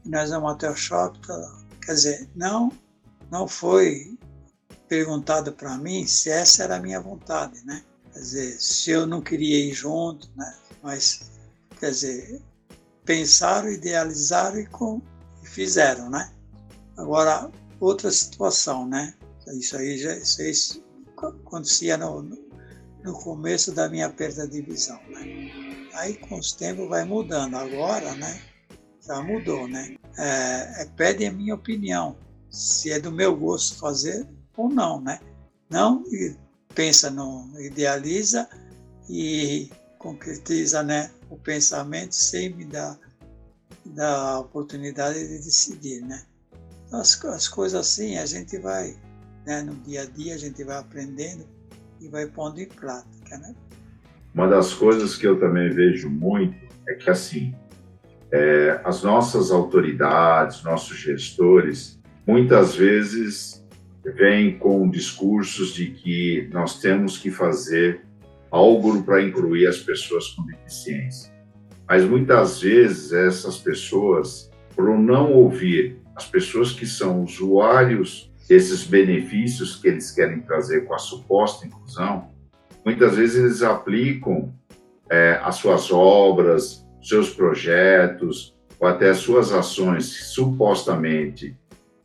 Nós 0.05 0.31
vamos 0.31 0.53
até 0.53 0.71
o 0.71 0.77
shopping. 0.77 1.21
Tá 1.21 1.61
Quer 1.85 1.95
dizer, 1.95 2.29
não, 2.35 2.73
não 3.31 3.47
foi 3.47 4.19
perguntado 4.89 5.53
para 5.53 5.79
mim 5.79 6.07
se 6.07 6.31
essa 6.31 6.65
era 6.65 6.77
a 6.77 6.81
minha 6.81 7.01
vontade, 7.01 7.65
né? 7.65 7.85
Quer 8.13 8.19
dizer, 8.19 8.61
se 8.61 8.91
eu 8.91 9.07
não 9.07 9.21
queria 9.21 9.65
ir 9.65 9.73
junto, 9.73 10.29
né? 10.37 10.53
Mas, 10.83 11.31
quer 11.79 11.91
dizer, 11.91 12.43
pensaram, 13.05 13.71
idealizaram 13.71 14.59
e, 14.59 14.67
com, 14.67 15.01
fizeram, 15.45 16.11
né? 16.11 16.33
Agora, 16.97 17.51
outra 17.79 18.11
situação, 18.11 18.87
né? 18.87 19.15
Isso 19.55 19.77
aí 19.77 19.99
já 19.99 20.15
isso 20.17 20.43
aí 20.43 20.53
acontecia 21.17 21.97
no, 21.97 22.23
no 22.23 23.13
começo 23.15 23.73
da 23.73 23.89
minha 23.89 24.11
perda 24.11 24.47
de 24.47 24.61
visão, 24.63 25.01
né? 25.09 25.21
Aí 25.95 26.15
com 26.15 26.39
os 26.39 26.53
tempos 26.53 26.89
vai 26.89 27.05
mudando. 27.05 27.55
Agora, 27.55 28.15
né? 28.15 28.41
Já 29.05 29.23
mudou, 29.23 29.67
né? 29.67 29.97
É, 30.19 30.83
é, 30.83 30.87
pede 30.97 31.25
a 31.27 31.33
minha 31.33 31.55
opinião, 31.55 32.17
se 32.51 32.91
é 32.91 32.99
do 32.99 33.13
meu 33.13 33.37
gosto 33.37 33.79
fazer 33.79 34.27
ou 34.57 34.69
não, 34.69 35.01
né? 35.01 35.21
Não 35.71 36.05
pensa 36.75 37.11
no 37.11 37.49
idealiza 37.61 38.49
e 39.09 39.71
concretiza, 39.99 40.83
né? 40.83 41.11
O 41.29 41.37
pensamento 41.37 42.15
sem 42.15 42.55
me 42.55 42.65
dar, 42.65 42.99
dar 43.85 44.33
a 44.33 44.39
oportunidade 44.41 45.19
de 45.21 45.39
decidir, 45.39 46.01
né? 46.03 46.23
As, 46.93 47.25
as 47.25 47.47
coisas 47.47 47.81
assim 47.81 48.19
a 48.19 48.27
gente 48.27 48.59
vai, 48.59 48.97
né, 49.47 49.63
no 49.63 49.75
dia 49.77 50.03
a 50.03 50.07
dia, 50.07 50.35
a 50.35 50.39
gente 50.39 50.65
vai 50.65 50.79
aprendendo 50.79 51.47
e 52.01 52.09
vai 52.09 52.27
pondo 52.27 52.61
em 52.61 52.67
prática, 52.67 53.39
né? 53.39 53.55
Uma 54.35 54.49
das 54.49 54.73
coisas 54.73 55.17
que 55.17 55.27
eu 55.27 55.39
também 55.39 55.71
vejo 55.71 56.09
muito 56.09 56.57
é 56.89 56.95
que, 56.95 57.11
assim, 57.11 57.55
é, 58.33 58.81
as 58.85 59.03
nossas 59.03 59.51
autoridades, 59.51 60.63
nossos 60.63 60.97
gestores, 60.97 62.00
muitas 62.31 62.77
vezes 62.77 63.67
vem 64.05 64.57
com 64.57 64.89
discursos 64.89 65.75
de 65.75 65.91
que 65.91 66.49
nós 66.53 66.81
temos 66.81 67.19
que 67.19 67.29
fazer 67.29 68.03
algo 68.53 69.03
para 69.03 69.21
incluir 69.21 69.67
as 69.67 69.79
pessoas 69.79 70.29
com 70.29 70.47
deficiência. 70.47 71.33
Mas 71.89 72.05
muitas 72.05 72.61
vezes 72.61 73.13
essas 73.13 73.59
pessoas, 73.59 74.49
por 74.77 74.97
não 74.97 75.33
ouvir 75.33 76.01
as 76.15 76.25
pessoas 76.25 76.71
que 76.71 76.87
são 76.87 77.25
usuários 77.25 78.33
desses 78.49 78.85
benefícios 78.85 79.75
que 79.75 79.89
eles 79.89 80.13
querem 80.13 80.41
trazer 80.41 80.85
com 80.87 80.95
a 80.95 80.99
suposta 80.99 81.67
inclusão, 81.67 82.31
muitas 82.85 83.17
vezes 83.17 83.37
eles 83.43 83.63
aplicam 83.63 84.55
é, 85.11 85.41
as 85.43 85.57
suas 85.57 85.91
obras, 85.91 86.87
seus 87.03 87.31
projetos 87.31 88.55
ou 88.79 88.87
até 88.87 89.13
suas 89.15 89.53
ações 89.53 90.05
supostamente 90.33 91.59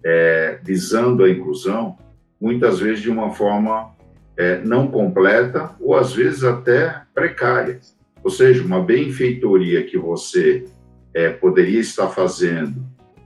é, 0.05 0.59
visando 0.63 1.23
a 1.23 1.29
inclusão, 1.29 1.97
muitas 2.39 2.79
vezes 2.79 3.01
de 3.01 3.09
uma 3.09 3.31
forma 3.31 3.95
é, 4.37 4.59
não 4.59 4.87
completa 4.87 5.71
ou 5.79 5.95
às 5.95 6.13
vezes 6.13 6.43
até 6.43 7.01
precária. 7.13 7.79
Ou 8.23 8.29
seja, 8.29 8.63
uma 8.63 8.83
benfeitoria 8.83 9.83
que 9.83 9.97
você 9.97 10.65
é, 11.13 11.29
poderia 11.29 11.79
estar 11.79 12.09
fazendo 12.09 12.85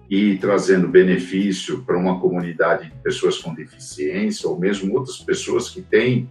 e 0.10 0.38
trazendo 0.38 0.88
benefício 0.88 1.84
para 1.84 1.98
uma 1.98 2.20
comunidade 2.20 2.90
de 2.90 2.96
pessoas 3.04 3.38
com 3.38 3.54
deficiência 3.54 4.50
ou 4.50 4.58
mesmo 4.58 4.96
outras 4.96 5.18
pessoas 5.18 5.70
que 5.70 5.82
têm 5.82 6.30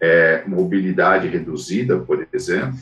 é, 0.00 0.44
mobilidade 0.46 1.28
reduzida, 1.28 1.98
por 1.98 2.26
exemplo, 2.32 2.78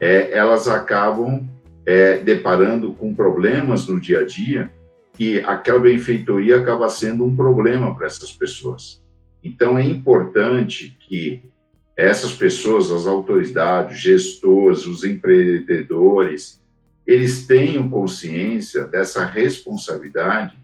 é, 0.00 0.30
elas 0.36 0.68
acabam 0.68 1.48
é, 1.84 2.18
deparando 2.18 2.92
com 2.92 3.14
problemas 3.14 3.86
no 3.88 4.00
dia 4.00 4.20
a 4.20 4.24
dia 4.24 4.70
e 5.18 5.38
aquela 5.40 5.78
benfeitoria 5.78 6.58
acaba 6.60 6.88
sendo 6.88 7.24
um 7.24 7.34
problema 7.34 7.94
para 7.94 8.06
essas 8.06 8.32
pessoas. 8.32 9.02
Então, 9.42 9.78
é 9.78 9.84
importante 9.84 10.96
que 11.00 11.42
essas 11.96 12.32
pessoas, 12.32 12.90
as 12.90 13.06
autoridades, 13.06 14.00
gestores, 14.00 14.86
os 14.86 15.04
empreendedores, 15.04 16.60
eles 17.06 17.46
tenham 17.46 17.88
consciência 17.88 18.84
dessa 18.84 19.24
responsabilidade 19.24 20.58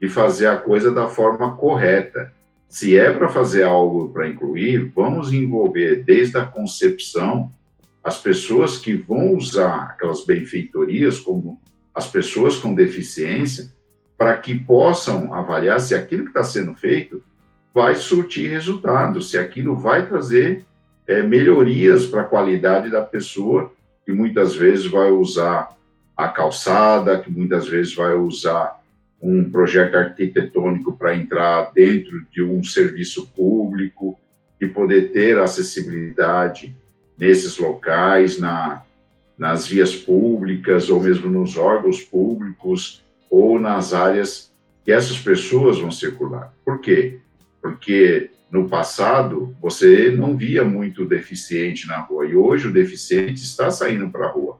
de 0.00 0.08
fazer 0.08 0.46
a 0.46 0.56
coisa 0.56 0.92
da 0.92 1.08
forma 1.08 1.56
correta. 1.56 2.32
Se 2.68 2.96
é 2.96 3.10
para 3.10 3.28
fazer 3.28 3.64
algo 3.64 4.10
para 4.10 4.28
incluir, 4.28 4.92
vamos 4.94 5.32
envolver 5.32 6.04
desde 6.04 6.36
a 6.36 6.44
concepção 6.44 7.52
as 8.04 8.20
pessoas 8.20 8.76
que 8.78 8.94
vão 8.94 9.34
usar 9.34 9.90
aquelas 9.90 10.24
benfeitorias, 10.24 11.18
como 11.18 11.60
as 11.92 12.06
pessoas 12.06 12.56
com 12.56 12.74
deficiência, 12.74 13.72
para 14.18 14.36
que 14.36 14.58
possam 14.58 15.32
avaliar 15.32 15.78
se 15.78 15.94
aquilo 15.94 16.24
que 16.24 16.30
está 16.30 16.42
sendo 16.42 16.74
feito 16.74 17.22
vai 17.72 17.94
surtir 17.94 18.50
resultado, 18.50 19.22
se 19.22 19.38
aquilo 19.38 19.76
vai 19.76 20.04
trazer 20.04 20.64
é, 21.06 21.22
melhorias 21.22 22.04
para 22.06 22.22
a 22.22 22.24
qualidade 22.24 22.90
da 22.90 23.00
pessoa, 23.00 23.72
que 24.04 24.12
muitas 24.12 24.56
vezes 24.56 24.86
vai 24.86 25.12
usar 25.12 25.68
a 26.16 26.26
calçada, 26.26 27.20
que 27.20 27.30
muitas 27.30 27.68
vezes 27.68 27.94
vai 27.94 28.14
usar 28.14 28.82
um 29.22 29.48
projeto 29.48 29.94
arquitetônico 29.94 30.96
para 30.96 31.14
entrar 31.14 31.70
dentro 31.72 32.26
de 32.32 32.42
um 32.42 32.64
serviço 32.64 33.28
público 33.28 34.18
e 34.60 34.66
poder 34.66 35.12
ter 35.12 35.38
acessibilidade 35.38 36.74
nesses 37.16 37.56
locais, 37.58 38.38
na, 38.38 38.82
nas 39.36 39.68
vias 39.68 39.94
públicas 39.94 40.90
ou 40.90 41.00
mesmo 41.00 41.30
nos 41.30 41.56
órgãos 41.56 42.00
públicos 42.00 43.04
ou 43.30 43.58
nas 43.58 43.92
áreas 43.92 44.52
que 44.84 44.92
essas 44.92 45.18
pessoas 45.18 45.78
vão 45.78 45.90
circular. 45.90 46.54
Por 46.64 46.80
quê? 46.80 47.20
Porque 47.60 48.30
no 48.50 48.68
passado 48.68 49.54
você 49.60 50.10
não 50.10 50.36
via 50.36 50.64
muito 50.64 51.04
deficiente 51.04 51.86
na 51.86 51.98
rua 51.98 52.26
e 52.26 52.34
hoje 52.34 52.68
o 52.68 52.72
deficiente 52.72 53.42
está 53.42 53.70
saindo 53.70 54.08
para 54.08 54.26
a 54.26 54.30
rua. 54.30 54.58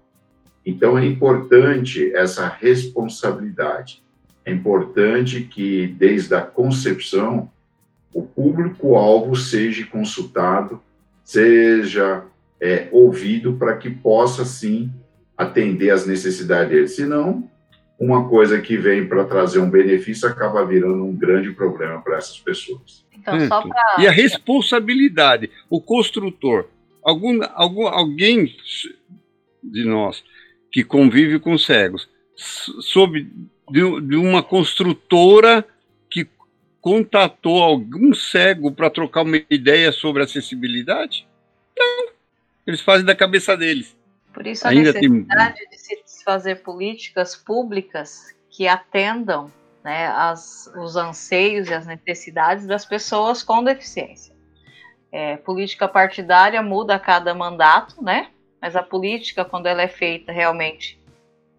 Então 0.64 0.98
é 0.98 1.06
importante 1.06 2.14
essa 2.14 2.46
responsabilidade. 2.46 4.02
É 4.44 4.52
importante 4.52 5.40
que 5.42 5.86
desde 5.86 6.34
a 6.34 6.42
concepção 6.42 7.50
o 8.12 8.22
público-alvo 8.22 9.36
seja 9.36 9.86
consultado, 9.86 10.80
seja 11.24 12.24
é, 12.60 12.88
ouvido 12.90 13.54
para 13.54 13.76
que 13.76 13.90
possa 13.90 14.44
sim 14.44 14.90
atender 15.36 15.90
às 15.90 16.06
necessidades 16.06 16.70
dele. 16.70 16.88
Senão, 16.88 17.48
uma 17.98 18.28
coisa 18.28 18.60
que 18.60 18.76
vem 18.76 19.06
para 19.06 19.24
trazer 19.24 19.58
um 19.58 19.68
benefício 19.68 20.28
acaba 20.28 20.64
virando 20.64 21.04
um 21.04 21.14
grande 21.14 21.50
problema 21.50 22.00
para 22.00 22.16
essas 22.16 22.38
pessoas. 22.38 23.04
Então, 23.12 23.46
só 23.48 23.62
pra... 23.62 23.96
E 23.98 24.06
a 24.06 24.12
responsabilidade, 24.12 25.50
o 25.68 25.80
construtor, 25.80 26.66
algum, 27.02 27.40
algum, 27.54 27.88
alguém 27.88 28.54
de 29.62 29.84
nós 29.84 30.22
que 30.70 30.84
convive 30.84 31.40
com 31.40 31.58
cegos, 31.58 32.08
sob 32.36 33.26
de, 33.70 34.00
de 34.00 34.16
uma 34.16 34.42
construtora 34.42 35.66
que 36.08 36.28
contatou 36.80 37.62
algum 37.62 38.14
cego 38.14 38.70
para 38.70 38.90
trocar 38.90 39.22
uma 39.22 39.42
ideia 39.50 39.90
sobre 39.90 40.22
acessibilidade? 40.22 41.26
Não. 41.76 42.08
Eles 42.64 42.80
fazem 42.80 43.04
da 43.04 43.14
cabeça 43.14 43.56
deles. 43.56 43.96
Por 44.32 44.46
isso 44.46 44.66
a 44.66 44.70
Ainda 44.70 44.92
necessidade 44.92 45.58
tem... 45.58 45.68
de 45.68 45.78
se 45.78 45.94
fazer 46.28 46.56
políticas 46.56 47.34
públicas 47.34 48.36
que 48.50 48.68
atendam 48.68 49.50
né, 49.82 50.08
as, 50.08 50.70
os 50.76 50.94
anseios 50.94 51.70
e 51.70 51.72
as 51.72 51.86
necessidades 51.86 52.66
das 52.66 52.84
pessoas 52.84 53.42
com 53.42 53.64
deficiência. 53.64 54.36
É, 55.10 55.38
política 55.38 55.88
partidária 55.88 56.62
muda 56.62 56.96
a 56.96 56.98
cada 56.98 57.34
mandato, 57.34 58.04
né? 58.04 58.28
Mas 58.60 58.76
a 58.76 58.82
política, 58.82 59.42
quando 59.42 59.68
ela 59.68 59.80
é 59.80 59.88
feita 59.88 60.30
realmente 60.30 61.02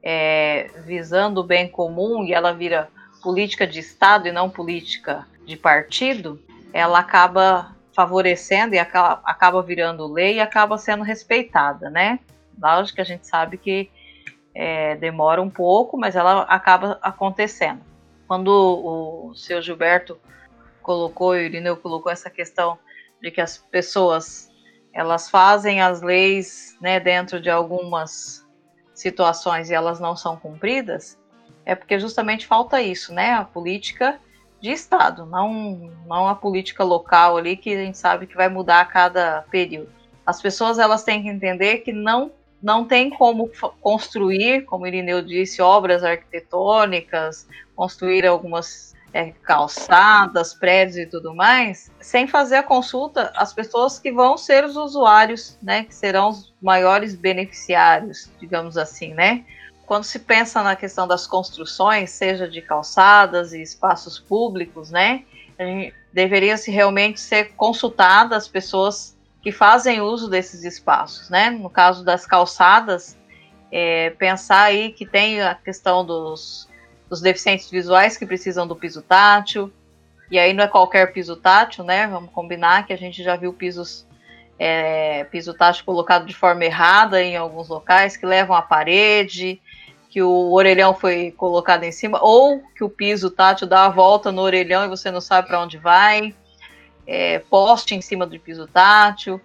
é, 0.03 0.69
visando 0.86 1.41
o 1.41 1.43
bem 1.43 1.67
comum 1.67 2.23
e 2.23 2.32
ela 2.32 2.53
vira 2.53 2.89
política 3.23 3.65
de 3.65 3.79
Estado 3.79 4.27
e 4.27 4.32
não 4.32 4.51
política 4.51 5.27
de 5.47 5.58
partido, 5.58 6.39
ela 6.71 6.99
acaba 6.99 7.75
favorecendo 7.95 8.75
e 8.75 8.77
acaba, 8.77 9.19
acaba 9.25 9.63
virando 9.63 10.05
lei 10.05 10.36
e 10.36 10.39
acaba 10.39 10.77
sendo 10.77 11.03
respeitada, 11.03 11.89
né? 11.89 12.19
Lógico 12.62 12.97
que 12.97 13.01
a 13.01 13.05
gente 13.05 13.25
sabe 13.25 13.58
que 13.58 13.89
é, 14.53 14.95
demora 14.95 15.41
um 15.41 15.49
pouco, 15.49 15.97
mas 15.97 16.15
ela 16.15 16.41
acaba 16.43 16.99
acontecendo. 17.01 17.81
Quando 18.27 18.47
o, 18.49 19.29
o 19.29 19.35
seu 19.35 19.62
Gilberto 19.62 20.19
colocou, 20.81 21.29
o 21.29 21.35
Irineu 21.35 21.77
colocou 21.77 22.12
essa 22.12 22.29
questão 22.29 22.77
de 23.21 23.31
que 23.31 23.41
as 23.41 23.57
pessoas 23.57 24.49
elas 24.93 25.29
fazem 25.29 25.81
as 25.81 26.01
leis 26.01 26.75
né, 26.81 26.99
dentro 26.99 27.39
de 27.39 27.49
algumas 27.49 28.45
situações 28.93 29.69
e 29.69 29.73
elas 29.73 29.99
não 29.99 30.15
são 30.15 30.35
cumpridas, 30.35 31.17
é 31.65 31.75
porque 31.75 31.99
justamente 31.99 32.47
falta 32.47 32.81
isso, 32.81 33.13
né? 33.13 33.33
A 33.33 33.45
política 33.45 34.19
de 34.59 34.71
Estado, 34.71 35.25
não, 35.25 35.91
não 36.05 36.27
a 36.27 36.35
política 36.35 36.83
local 36.83 37.38
ali 37.38 37.55
que 37.55 37.73
a 37.73 37.77
gente 37.77 37.97
sabe 37.97 38.27
que 38.27 38.35
vai 38.35 38.49
mudar 38.49 38.81
a 38.81 38.85
cada 38.85 39.43
período. 39.49 39.89
As 40.25 40.41
pessoas 40.41 40.79
elas 40.79 41.03
têm 41.03 41.23
que 41.23 41.29
entender 41.29 41.77
que 41.77 41.93
não, 41.93 42.31
não 42.62 42.86
tem 42.86 43.10
como 43.10 43.50
construir, 43.82 44.65
como 44.65 44.86
Irineu 44.86 45.22
disse, 45.22 45.62
obras 45.62 46.04
arquitetônicas, 46.04 47.48
construir 47.76 48.26
algumas 48.26 48.93
é, 49.13 49.32
calçadas, 49.43 50.54
prédios 50.54 50.98
e 50.98 51.06
tudo 51.06 51.34
mais, 51.34 51.91
sem 52.00 52.28
fazer 52.28 52.58
a 52.58 52.63
consulta 52.63 53.32
às 53.36 53.54
pessoas 53.54 53.98
que 53.98 54.12
vão 54.12 54.38
ser 54.38 54.65
os 54.65 54.76
usuários, 54.76 55.58
né, 55.62 55.84
que 55.84 55.95
serão 55.95 56.30
os 56.30 56.54
maiores 56.62 57.15
beneficiários, 57.15 58.30
digamos 58.39 58.78
assim, 58.78 59.13
né? 59.13 59.45
quando 59.89 60.04
se 60.04 60.19
pensa 60.19 60.62
na 60.62 60.76
questão 60.76 61.08
das 61.08 61.26
construções, 61.26 62.12
seja 62.12 62.48
de 62.48 62.62
calçadas 62.62 63.54
e 63.54 63.62
espaços 63.63 64.19
públicos, 64.19 64.91
né, 64.91 65.24
deveria 66.13 66.58
se 66.58 66.69
realmente 66.69 67.19
ser 67.19 67.56
consultada 67.56 68.36
as 68.36 68.48
pessoas 68.48 69.17
que 69.49 69.51
fazem 69.51 69.99
uso 69.99 70.29
desses 70.29 70.63
espaços, 70.63 71.27
né? 71.27 71.49
No 71.49 71.71
caso 71.71 72.05
das 72.05 72.23
calçadas, 72.23 73.17
é, 73.71 74.12
pensar 74.12 74.62
aí 74.62 74.91
que 74.91 75.07
tem 75.07 75.41
a 75.41 75.55
questão 75.55 76.05
dos, 76.05 76.69
dos 77.09 77.19
deficientes 77.19 77.67
visuais 77.67 78.15
que 78.15 78.27
precisam 78.27 78.67
do 78.67 78.75
piso 78.75 79.01
tátil, 79.01 79.73
e 80.29 80.38
aí 80.38 80.53
não 80.53 80.63
é 80.63 80.67
qualquer 80.67 81.12
piso 81.13 81.35
tátil, 81.35 81.83
né? 81.83 82.05
Vamos 82.05 82.29
combinar 82.29 82.85
que 82.85 82.93
a 82.93 82.95
gente 82.95 83.23
já 83.23 83.35
viu 83.35 83.51
pisos 83.51 84.05
é, 84.59 85.23
piso 85.23 85.51
tátil 85.55 85.83
colocado 85.83 86.27
de 86.27 86.35
forma 86.35 86.63
errada 86.63 87.19
em 87.19 87.35
alguns 87.35 87.69
locais, 87.69 88.15
que 88.15 88.27
levam 88.27 88.55
à 88.55 88.62
parede, 88.62 89.59
que 90.12 90.21
o 90.21 90.51
orelhão 90.51 90.93
foi 90.93 91.31
colocado 91.31 91.85
em 91.85 91.91
cima, 91.91 92.19
ou 92.21 92.62
que 92.75 92.83
o 92.83 92.89
piso 92.89 93.31
tátil 93.31 93.65
dá 93.65 93.85
a 93.85 93.89
volta 93.89 94.31
no 94.31 94.43
orelhão 94.43 94.85
e 94.85 94.89
você 94.89 95.09
não 95.09 95.21
sabe 95.21 95.47
para 95.47 95.59
onde 95.59 95.79
vai, 95.79 96.35
é, 97.10 97.39
poste 97.39 97.95
em 97.95 98.02
cima 98.02 98.28
do 98.28 98.39
piso 98.39 98.67
tátil, 98.67 99.41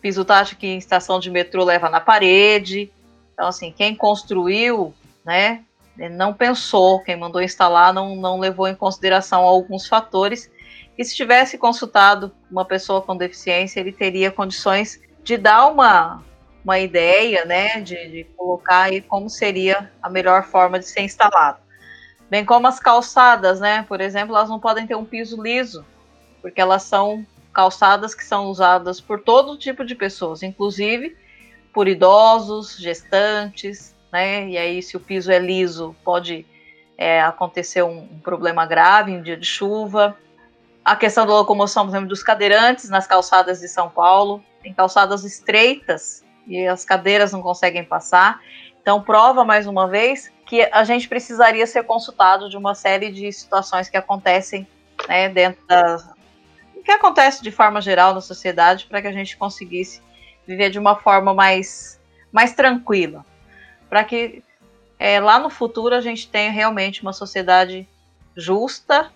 piso 0.00 0.24
tátil 0.24 0.56
que 0.56 0.68
em 0.68 0.78
estação 0.78 1.18
de 1.18 1.32
metrô 1.32 1.64
leva 1.64 1.90
na 1.90 2.00
parede. 2.00 2.92
Então, 3.34 3.48
assim, 3.48 3.72
quem 3.76 3.92
construiu, 3.92 4.94
né, 5.24 5.64
não 6.12 6.32
pensou, 6.32 7.02
quem 7.02 7.16
mandou 7.16 7.42
instalar 7.42 7.92
não, 7.92 8.14
não 8.14 8.38
levou 8.38 8.68
em 8.68 8.74
consideração 8.74 9.42
alguns 9.42 9.88
fatores. 9.88 10.48
E 10.96 11.04
se 11.04 11.16
tivesse 11.16 11.58
consultado 11.58 12.30
uma 12.48 12.64
pessoa 12.64 13.02
com 13.02 13.16
deficiência, 13.16 13.80
ele 13.80 13.92
teria 13.92 14.30
condições 14.30 15.00
de 15.24 15.36
dar 15.36 15.66
uma, 15.66 16.22
uma 16.64 16.78
ideia, 16.78 17.44
né, 17.44 17.80
de, 17.80 17.96
de 18.10 18.24
colocar 18.36 18.82
aí 18.82 19.00
como 19.00 19.28
seria 19.28 19.90
a 20.00 20.08
melhor 20.08 20.44
forma 20.44 20.78
de 20.78 20.86
ser 20.86 21.00
instalado. 21.00 21.58
Bem 22.30 22.44
como 22.44 22.68
as 22.68 22.78
calçadas, 22.78 23.58
né, 23.58 23.84
por 23.88 24.00
exemplo, 24.00 24.36
elas 24.36 24.48
não 24.48 24.60
podem 24.60 24.86
ter 24.86 24.94
um 24.94 25.04
piso 25.04 25.42
liso, 25.42 25.84
porque 26.42 26.60
elas 26.60 26.82
são 26.82 27.24
calçadas 27.54 28.14
que 28.14 28.24
são 28.24 28.46
usadas 28.46 29.00
por 29.00 29.20
todo 29.20 29.56
tipo 29.56 29.84
de 29.84 29.94
pessoas, 29.94 30.42
inclusive 30.42 31.16
por 31.72 31.88
idosos, 31.88 32.76
gestantes, 32.76 33.94
né? 34.12 34.46
E 34.48 34.58
aí, 34.58 34.82
se 34.82 34.96
o 34.96 35.00
piso 35.00 35.32
é 35.32 35.38
liso, 35.38 35.96
pode 36.04 36.46
é, 36.98 37.22
acontecer 37.22 37.82
um, 37.82 38.00
um, 38.00 38.18
problema 38.18 38.66
grave 38.66 39.10
em 39.10 39.22
dia 39.22 39.36
de 39.36 39.46
chuva. 39.46 40.16
A 40.84 40.94
questão 40.94 41.24
da 41.24 41.32
locomoção, 41.32 41.84
por 41.84 41.92
exemplo, 41.92 42.08
dos 42.08 42.22
cadeirantes 42.22 42.90
nas 42.90 43.06
calçadas 43.06 43.60
de 43.60 43.68
São 43.68 43.88
Paulo, 43.88 44.44
tem 44.62 44.74
calçadas 44.74 45.24
estreitas 45.24 46.22
e 46.46 46.66
as 46.66 46.84
cadeiras 46.84 47.32
não 47.32 47.40
conseguem 47.40 47.84
passar. 47.84 48.40
Então, 48.82 49.00
prova 49.00 49.44
mais 49.44 49.66
uma 49.66 49.88
vez 49.88 50.30
que 50.44 50.68
a 50.72 50.84
gente 50.84 51.08
precisaria 51.08 51.66
ser 51.66 51.84
consultado 51.84 52.50
de 52.50 52.56
uma 52.56 52.74
série 52.74 53.10
de 53.10 53.32
situações 53.32 53.88
que 53.88 53.96
acontecem 53.96 54.66
né, 55.08 55.28
dentro 55.28 55.64
da, 55.66 56.14
que 56.82 56.90
acontece 56.90 57.42
de 57.42 57.50
forma 57.50 57.80
geral 57.80 58.14
na 58.14 58.20
sociedade 58.20 58.86
para 58.86 59.00
que 59.00 59.08
a 59.08 59.12
gente 59.12 59.36
conseguisse 59.36 60.02
viver 60.46 60.70
de 60.70 60.78
uma 60.78 60.96
forma 60.96 61.32
mais, 61.32 62.00
mais 62.30 62.52
tranquila, 62.52 63.24
para 63.88 64.04
que 64.04 64.42
é, 64.98 65.20
lá 65.20 65.38
no 65.38 65.50
futuro 65.50 65.94
a 65.94 66.00
gente 66.00 66.28
tenha 66.28 66.50
realmente 66.50 67.02
uma 67.02 67.12
sociedade 67.12 67.88
justa 68.36 69.10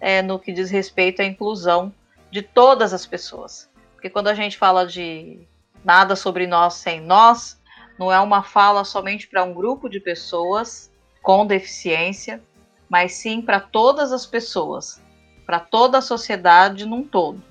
é, 0.00 0.22
no 0.22 0.38
que 0.38 0.52
diz 0.52 0.70
respeito 0.70 1.22
à 1.22 1.24
inclusão 1.24 1.92
de 2.30 2.42
todas 2.42 2.92
as 2.92 3.06
pessoas. 3.06 3.68
Porque 3.94 4.10
quando 4.10 4.28
a 4.28 4.34
gente 4.34 4.56
fala 4.56 4.86
de 4.86 5.40
nada 5.84 6.14
sobre 6.14 6.46
nós 6.46 6.74
sem 6.74 7.00
nós, 7.00 7.60
não 7.98 8.12
é 8.12 8.20
uma 8.20 8.42
fala 8.42 8.84
somente 8.84 9.26
para 9.26 9.42
um 9.42 9.52
grupo 9.52 9.88
de 9.88 9.98
pessoas 9.98 10.90
com 11.22 11.46
deficiência, 11.46 12.40
mas 12.88 13.12
sim 13.12 13.42
para 13.42 13.60
todas 13.60 14.12
as 14.12 14.24
pessoas, 14.24 15.02
para 15.48 15.58
toda 15.58 15.96
a 15.96 16.02
sociedade 16.02 16.84
num 16.84 17.02
todo. 17.02 17.42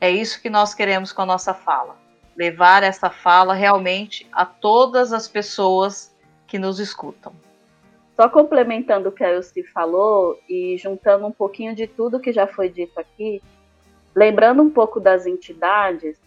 É 0.00 0.10
isso 0.10 0.42
que 0.42 0.50
nós 0.50 0.74
queremos 0.74 1.12
com 1.12 1.22
a 1.22 1.26
nossa 1.26 1.54
fala. 1.54 1.96
Levar 2.36 2.82
essa 2.82 3.08
fala 3.08 3.54
realmente 3.54 4.26
a 4.32 4.44
todas 4.44 5.12
as 5.12 5.28
pessoas 5.28 6.12
que 6.48 6.58
nos 6.58 6.80
escutam. 6.80 7.32
Só 8.16 8.28
complementando 8.28 9.08
o 9.08 9.12
que 9.12 9.22
a 9.22 9.32
Elci 9.32 9.62
falou 9.72 10.36
e 10.48 10.76
juntando 10.78 11.28
um 11.28 11.30
pouquinho 11.30 11.76
de 11.76 11.86
tudo 11.86 12.18
que 12.18 12.32
já 12.32 12.48
foi 12.48 12.68
dito 12.68 12.98
aqui, 12.98 13.40
lembrando 14.16 14.60
um 14.60 14.70
pouco 14.70 14.98
das 14.98 15.24
entidades, 15.24 16.20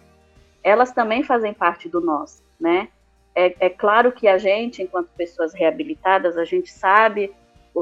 elas 0.63 0.93
também 0.93 1.23
fazem 1.23 1.53
parte 1.53 1.89
do 1.89 1.99
nós, 1.99 2.41
né? 2.57 2.87
É, 3.35 3.65
é 3.65 3.69
claro 3.69 4.13
que 4.13 4.29
a 4.29 4.37
gente, 4.37 4.81
enquanto 4.81 5.09
pessoas 5.09 5.53
reabilitadas, 5.53 6.37
a 6.37 6.45
gente 6.45 6.71
sabe 6.71 7.35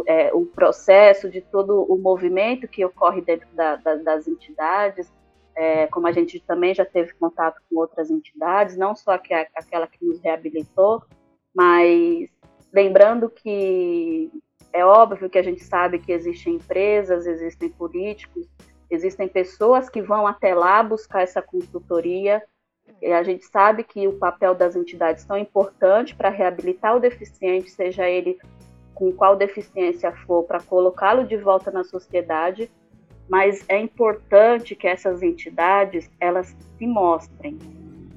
é, 0.07 0.33
o 0.33 0.45
processo 0.45 1.29
de 1.29 1.41
todo 1.41 1.83
o 1.83 1.97
movimento 1.97 2.67
que 2.67 2.83
ocorre 2.83 3.21
dentro 3.21 3.47
da, 3.53 3.75
da, 3.77 3.95
das 3.95 4.27
entidades, 4.27 5.11
é, 5.55 5.87
como 5.87 6.07
a 6.07 6.11
gente 6.11 6.39
também 6.41 6.73
já 6.73 6.83
teve 6.83 7.13
contato 7.13 7.61
com 7.69 7.79
outras 7.79 8.09
entidades, 8.09 8.75
não 8.75 8.95
só 8.95 9.17
que 9.17 9.33
a, 9.33 9.47
aquela 9.55 9.87
que 9.87 10.03
nos 10.03 10.19
reabilitou, 10.21 11.03
mas 11.55 12.29
lembrando 12.73 13.29
que 13.29 14.29
é 14.73 14.85
óbvio 14.85 15.29
que 15.29 15.37
a 15.37 15.43
gente 15.43 15.63
sabe 15.63 15.99
que 15.99 16.11
existem 16.11 16.55
empresas, 16.55 17.25
existem 17.25 17.69
políticos, 17.69 18.45
existem 18.89 19.27
pessoas 19.27 19.89
que 19.89 20.01
vão 20.01 20.27
até 20.27 20.53
lá 20.53 20.83
buscar 20.83 21.21
essa 21.21 21.41
consultoria. 21.41 22.43
E 23.01 23.11
a 23.11 23.23
gente 23.23 23.45
sabe 23.45 23.83
que 23.83 24.05
o 24.07 24.17
papel 24.17 24.53
das 24.53 24.75
entidades 24.75 25.23
tão 25.23 25.37
importante 25.37 26.13
para 26.13 26.29
reabilitar 26.29 26.95
o 26.95 26.99
deficiente, 26.99 27.71
seja 27.71 28.09
ele 28.09 28.37
com 28.95 29.11
qual 29.11 29.35
deficiência 29.35 30.11
for, 30.25 30.43
para 30.43 30.61
colocá-lo 30.61 31.25
de 31.25 31.37
volta 31.37 31.69
na 31.69 31.83
sociedade, 31.83 32.71
mas 33.29 33.63
é 33.67 33.77
importante 33.77 34.75
que 34.75 34.87
essas 34.87 35.21
entidades 35.21 36.09
elas 36.19 36.55
se 36.77 36.87
mostrem, 36.87 37.59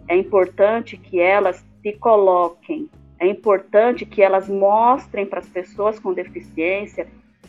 é 0.06 0.16
importante 0.16 0.96
que 0.96 1.20
elas 1.20 1.62
se 1.82 1.92
coloquem, 1.94 2.88
é 3.18 3.26
importante 3.26 4.06
que 4.06 4.22
elas 4.22 4.48
mostrem 4.48 5.26
para 5.26 5.40
as 5.40 5.48
pessoas 5.48 5.98
com 5.98 6.14
deficiência 6.14 7.08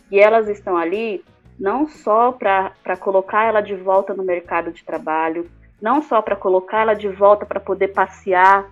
que 0.09 0.19
elas 0.19 0.49
estão 0.49 0.75
ali 0.75 1.23
não 1.59 1.87
só 1.87 2.31
para 2.31 2.97
colocar 2.99 3.45
ela 3.45 3.61
de 3.61 3.75
volta 3.75 4.13
no 4.13 4.23
mercado 4.23 4.71
de 4.71 4.83
trabalho, 4.83 5.49
não 5.81 6.01
só 6.01 6.21
para 6.21 6.35
colocar 6.35 6.81
ela 6.81 6.93
de 6.93 7.09
volta 7.09 7.45
para 7.45 7.59
poder 7.59 7.89
passear, 7.89 8.69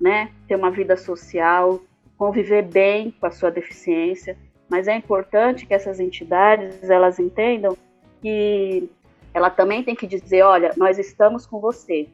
né, 0.00 0.30
ter 0.46 0.54
uma 0.54 0.70
vida 0.70 0.96
social, 0.96 1.80
conviver 2.16 2.62
bem 2.62 3.10
com 3.10 3.26
a 3.26 3.30
sua 3.30 3.50
deficiência, 3.50 4.36
mas 4.68 4.88
é 4.88 4.96
importante 4.96 5.66
que 5.66 5.74
essas 5.74 6.00
entidades 6.00 6.88
elas 6.90 7.18
entendam 7.18 7.76
que 8.20 8.90
ela 9.32 9.50
também 9.50 9.82
tem 9.82 9.94
que 9.94 10.06
dizer, 10.06 10.42
olha, 10.42 10.72
nós 10.76 10.98
estamos 10.98 11.46
com 11.46 11.60
você, 11.60 12.08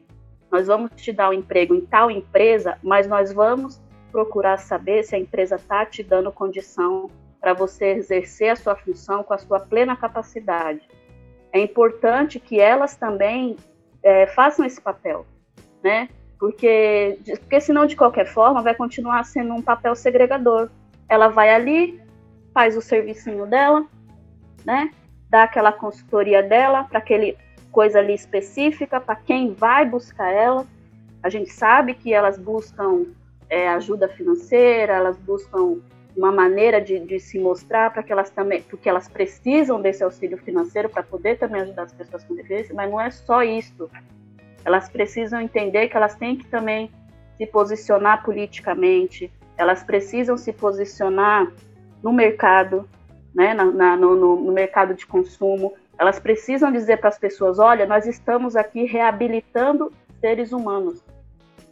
nós 0.51 0.67
vamos 0.67 0.91
te 0.95 1.11
dar 1.11 1.29
um 1.29 1.33
emprego 1.33 1.73
em 1.73 1.81
tal 1.81 2.11
empresa, 2.11 2.77
mas 2.83 3.07
nós 3.07 3.31
vamos 3.33 3.81
procurar 4.11 4.57
saber 4.57 5.03
se 5.03 5.15
a 5.15 5.19
empresa 5.19 5.55
está 5.55 5.85
te 5.85 6.03
dando 6.03 6.31
condição 6.31 7.09
para 7.41 7.53
você 7.53 7.87
exercer 7.87 8.49
a 8.49 8.55
sua 8.55 8.75
função 8.75 9.23
com 9.23 9.33
a 9.33 9.37
sua 9.37 9.59
plena 9.59 9.97
capacidade. 9.97 10.87
É 11.51 11.59
importante 11.59 12.39
que 12.39 12.59
elas 12.59 12.95
também 12.95 13.57
é, 14.03 14.27
façam 14.27 14.65
esse 14.65 14.79
papel, 14.79 15.25
né? 15.83 16.09
Porque, 16.43 17.19
porque 17.39 17.61
senão, 17.61 17.85
de 17.85 17.95
qualquer 17.95 18.25
forma, 18.25 18.61
vai 18.61 18.75
continuar 18.75 19.23
sendo 19.23 19.53
um 19.53 19.61
papel 19.61 19.95
segregador. 19.95 20.69
Ela 21.07 21.29
vai 21.29 21.49
ali, 21.49 22.01
faz 22.53 22.75
o 22.75 22.81
servicinho 22.81 23.45
dela, 23.45 23.87
né? 24.65 24.91
Dá 25.29 25.43
aquela 25.43 25.71
consultoria 25.71 26.43
dela 26.43 26.83
para 26.83 26.99
aquele 26.99 27.37
coisa 27.71 27.99
ali 27.99 28.13
específica, 28.13 28.99
para 28.99 29.15
quem 29.15 29.53
vai 29.53 29.85
buscar 29.85 30.33
ela. 30.33 30.67
A 31.23 31.29
gente 31.29 31.49
sabe 31.49 31.93
que 31.93 32.13
elas 32.13 32.37
buscam 32.37 33.05
é, 33.49 33.69
ajuda 33.69 34.09
financeira, 34.09 34.95
elas 34.95 35.15
buscam 35.15 35.77
uma 36.13 36.29
maneira 36.29 36.81
de, 36.81 36.99
de 36.99 37.21
se 37.21 37.39
mostrar 37.39 37.93
para 37.93 38.03
que 38.03 38.11
elas 38.11 38.29
também, 38.29 38.61
porque 38.63 38.89
elas 38.89 39.07
precisam 39.07 39.81
desse 39.81 40.03
auxílio 40.03 40.37
financeiro 40.37 40.89
para 40.89 41.03
poder 41.03 41.37
também 41.37 41.61
ajudar 41.61 41.83
as 41.83 41.93
pessoas 41.93 42.25
com 42.25 42.35
deficiência, 42.35 42.75
mas 42.75 42.91
não 42.91 42.99
é 42.99 43.09
só 43.11 43.41
isso. 43.43 43.89
Elas 44.65 44.89
precisam 44.89 45.41
entender 45.41 45.87
que 45.87 45.97
elas 45.97 46.15
têm 46.15 46.35
que 46.35 46.45
também 46.45 46.91
se 47.37 47.45
posicionar 47.45 48.23
politicamente, 48.23 49.31
elas 49.57 49.83
precisam 49.83 50.37
se 50.37 50.53
posicionar 50.53 51.51
no 52.01 52.13
mercado, 52.13 52.87
né, 53.33 53.53
na, 53.53 53.65
na, 53.65 53.97
no, 53.97 54.15
no 54.15 54.51
mercado 54.51 54.93
de 54.93 55.05
consumo. 55.05 55.73
Elas 55.97 56.19
precisam 56.19 56.71
dizer 56.71 56.97
para 56.97 57.09
as 57.09 57.17
pessoas: 57.17 57.59
olha, 57.59 57.85
nós 57.85 58.05
estamos 58.05 58.55
aqui 58.55 58.85
reabilitando 58.85 59.91
seres 60.19 60.51
humanos. 60.51 61.03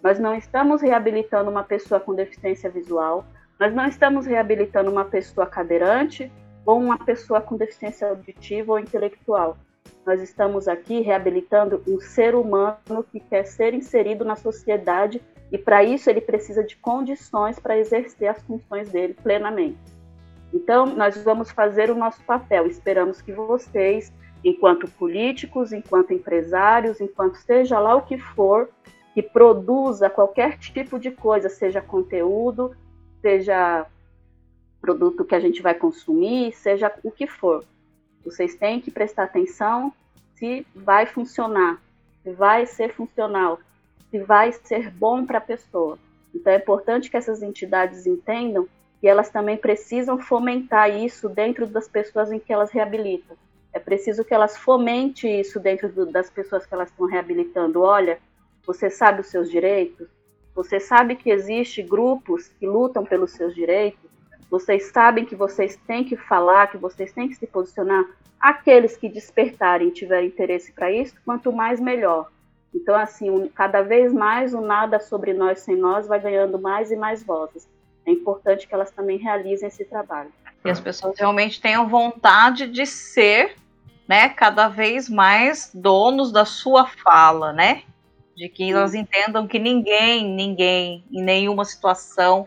Nós 0.03 0.19
não 0.19 0.35
estamos 0.35 0.81
reabilitando 0.81 1.49
uma 1.49 1.63
pessoa 1.63 1.99
com 1.99 2.15
deficiência 2.15 2.69
visual, 2.69 3.23
nós 3.59 3.73
não 3.73 3.85
estamos 3.85 4.25
reabilitando 4.25 4.89
uma 4.89 5.05
pessoa 5.05 5.45
cadeirante 5.45 6.31
ou 6.65 6.79
uma 6.79 6.97
pessoa 6.97 7.39
com 7.39 7.55
deficiência 7.55 8.09
auditiva 8.09 8.71
ou 8.71 8.79
intelectual. 8.79 9.57
Nós 10.05 10.21
estamos 10.21 10.67
aqui 10.67 11.01
reabilitando 11.01 11.83
um 11.87 11.99
ser 11.99 12.33
humano 12.33 13.05
que 13.11 13.19
quer 13.19 13.45
ser 13.45 13.73
inserido 13.73 14.25
na 14.25 14.35
sociedade 14.35 15.21
e 15.51 15.57
para 15.57 15.83
isso 15.83 16.09
ele 16.09 16.21
precisa 16.21 16.63
de 16.63 16.75
condições 16.77 17.59
para 17.59 17.77
exercer 17.77 18.29
as 18.29 18.41
funções 18.41 18.89
dele 18.89 19.13
plenamente. 19.13 19.77
Então, 20.53 20.85
nós 20.85 21.21
vamos 21.23 21.51
fazer 21.51 21.89
o 21.89 21.95
nosso 21.95 22.23
papel. 22.23 22.67
Esperamos 22.67 23.21
que 23.21 23.31
vocês, 23.31 24.11
enquanto 24.43 24.89
políticos, 24.91 25.71
enquanto 25.71 26.13
empresários, 26.13 26.99
enquanto 26.99 27.35
seja 27.35 27.79
lá 27.79 27.95
o 27.95 28.01
que 28.01 28.17
for, 28.17 28.69
que 29.13 29.21
produza 29.21 30.09
qualquer 30.09 30.57
tipo 30.57 30.97
de 30.97 31.11
coisa, 31.11 31.47
seja 31.47 31.81
conteúdo, 31.81 32.75
seja 33.21 33.85
produto 34.81 35.23
que 35.23 35.35
a 35.35 35.39
gente 35.39 35.61
vai 35.61 35.75
consumir, 35.75 36.53
seja 36.53 36.91
o 37.03 37.11
que 37.11 37.27
for. 37.27 37.63
Vocês 38.23 38.55
têm 38.55 38.79
que 38.79 38.91
prestar 38.91 39.23
atenção 39.23 39.93
se 40.35 40.65
vai 40.75 41.05
funcionar, 41.05 41.81
se 42.23 42.31
vai 42.31 42.65
ser 42.65 42.93
funcional, 42.93 43.59
se 44.09 44.19
vai 44.19 44.51
ser 44.51 44.89
bom 44.91 45.25
para 45.25 45.37
a 45.37 45.41
pessoa. 45.41 45.97
Então 46.33 46.51
é 46.51 46.57
importante 46.57 47.09
que 47.09 47.17
essas 47.17 47.41
entidades 47.41 48.05
entendam 48.05 48.67
que 48.99 49.07
elas 49.07 49.29
também 49.29 49.57
precisam 49.57 50.19
fomentar 50.19 50.89
isso 50.95 51.27
dentro 51.27 51.65
das 51.65 51.87
pessoas 51.87 52.31
em 52.31 52.39
que 52.39 52.53
elas 52.53 52.71
reabilitam. 52.71 53.35
É 53.73 53.79
preciso 53.79 54.23
que 54.23 54.33
elas 54.33 54.57
fomentem 54.57 55.39
isso 55.39 55.59
dentro 55.59 55.89
do, 55.89 56.05
das 56.05 56.29
pessoas 56.29 56.65
que 56.65 56.73
elas 56.73 56.89
estão 56.89 57.07
reabilitando. 57.07 57.81
Olha, 57.81 58.19
você 58.65 58.89
sabe 58.89 59.21
os 59.21 59.27
seus 59.27 59.49
direitos? 59.49 60.07
Você 60.53 60.79
sabe 60.79 61.15
que 61.15 61.31
existe 61.31 61.81
grupos 61.81 62.47
que 62.47 62.67
lutam 62.67 63.05
pelos 63.05 63.31
seus 63.31 63.55
direitos? 63.55 64.09
Vocês 64.51 64.91
sabem 64.91 65.23
que 65.23 65.33
vocês 65.33 65.79
têm 65.87 66.03
que 66.03 66.17
falar, 66.17 66.67
que 66.67 66.77
vocês 66.77 67.13
têm 67.13 67.29
que 67.29 67.35
se 67.35 67.47
posicionar. 67.47 68.03
Aqueles 68.37 68.97
que 68.97 69.07
despertarem 69.07 69.87
e 69.87 69.91
tiverem 69.91 70.27
interesse 70.27 70.73
para 70.73 70.91
isso, 70.91 71.15
quanto 71.23 71.53
mais 71.53 71.79
melhor. 71.79 72.29
Então, 72.75 72.93
assim, 72.93 73.49
cada 73.55 73.81
vez 73.81 74.11
mais 74.11 74.53
o 74.53 74.59
nada 74.59 74.99
sobre 74.99 75.33
nós 75.33 75.61
sem 75.61 75.77
nós 75.77 76.05
vai 76.05 76.19
ganhando 76.19 76.59
mais 76.59 76.91
e 76.91 76.97
mais 76.97 77.23
vozes. 77.23 77.65
É 78.05 78.11
importante 78.11 78.67
que 78.67 78.73
elas 78.73 78.91
também 78.91 79.17
realizem 79.17 79.69
esse 79.69 79.85
trabalho. 79.85 80.31
E 80.65 80.69
as 80.69 80.81
pessoas 80.81 81.17
realmente 81.17 81.61
tenham 81.61 81.87
vontade 81.87 82.67
de 82.67 82.85
ser, 82.85 83.55
né, 84.05 84.27
cada 84.29 84.67
vez 84.67 85.07
mais 85.07 85.71
donos 85.73 86.29
da 86.31 86.43
sua 86.43 86.87
fala, 86.87 87.53
né? 87.53 87.83
De 88.35 88.49
que 88.49 88.71
elas 88.71 88.93
entendam 88.93 89.47
que 89.47 89.59
ninguém, 89.59 90.25
ninguém, 90.25 91.05
em 91.09 91.23
nenhuma 91.23 91.63
situação 91.63 92.43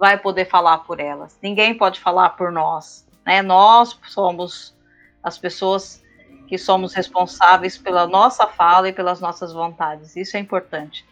vai 0.00 0.16
poder 0.16 0.46
falar 0.46 0.78
por 0.78 0.98
elas. 0.98 1.38
Ninguém 1.42 1.76
pode 1.76 2.00
falar 2.00 2.30
por 2.30 2.50
nós, 2.50 3.06
né? 3.24 3.42
Nós 3.42 3.96
somos 4.08 4.74
as 5.22 5.36
pessoas 5.36 6.02
que 6.48 6.56
somos 6.56 6.94
responsáveis 6.94 7.76
pela 7.76 8.06
nossa 8.06 8.46
fala 8.46 8.88
e 8.88 8.92
pelas 8.94 9.20
nossas 9.20 9.52
vontades. 9.52 10.16
Isso 10.16 10.38
é 10.38 10.40
importante. 10.40 11.04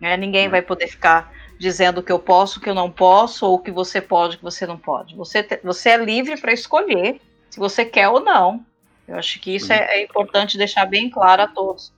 Né? 0.00 0.16
Ninguém 0.16 0.48
vai 0.48 0.62
poder 0.62 0.86
ficar 0.86 1.32
dizendo 1.58 2.02
que 2.02 2.12
eu 2.12 2.18
posso, 2.18 2.60
que 2.60 2.70
eu 2.70 2.74
não 2.74 2.90
posso, 2.90 3.46
ou 3.46 3.58
que 3.58 3.72
você 3.72 4.00
pode, 4.00 4.38
que 4.38 4.44
você 4.44 4.64
não 4.64 4.78
pode. 4.78 5.16
Você, 5.16 5.42
te, 5.42 5.60
você 5.62 5.90
é 5.90 5.96
livre 5.96 6.40
para 6.40 6.52
escolher 6.52 7.20
se 7.50 7.58
você 7.58 7.84
quer 7.84 8.08
ou 8.08 8.20
não. 8.20 8.64
Eu 9.08 9.16
acho 9.16 9.40
que 9.40 9.54
isso 9.54 9.72
é, 9.72 9.98
é 9.98 10.04
importante 10.04 10.56
deixar 10.56 10.86
bem 10.86 11.10
claro 11.10 11.42
a 11.42 11.48
todos. 11.48 11.92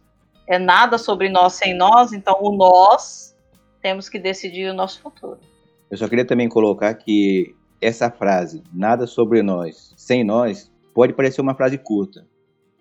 É 0.49 0.59
nada 0.59 0.97
sobre 0.97 1.29
nós 1.29 1.53
sem 1.53 1.75
nós, 1.75 2.13
então 2.13 2.39
o 2.41 2.57
nós 2.57 3.37
temos 3.83 4.09
que 4.09 4.19
decidir 4.19 4.71
o 4.71 4.75
nosso 4.75 5.01
futuro. 5.01 5.39
Eu 5.91 5.97
só 5.97 6.09
queria 6.09 6.25
também 6.25 6.49
colocar 6.49 6.93
que 6.95 7.55
essa 7.81 8.11
frase, 8.11 8.63
nada 8.73 9.07
sobre 9.07 9.43
nós 9.43 9.95
sem 9.97 10.25
nós, 10.25 10.73
pode 10.95 11.13
parecer 11.13 11.41
uma 11.41 11.55
frase 11.55 11.79
curta, 11.79 12.27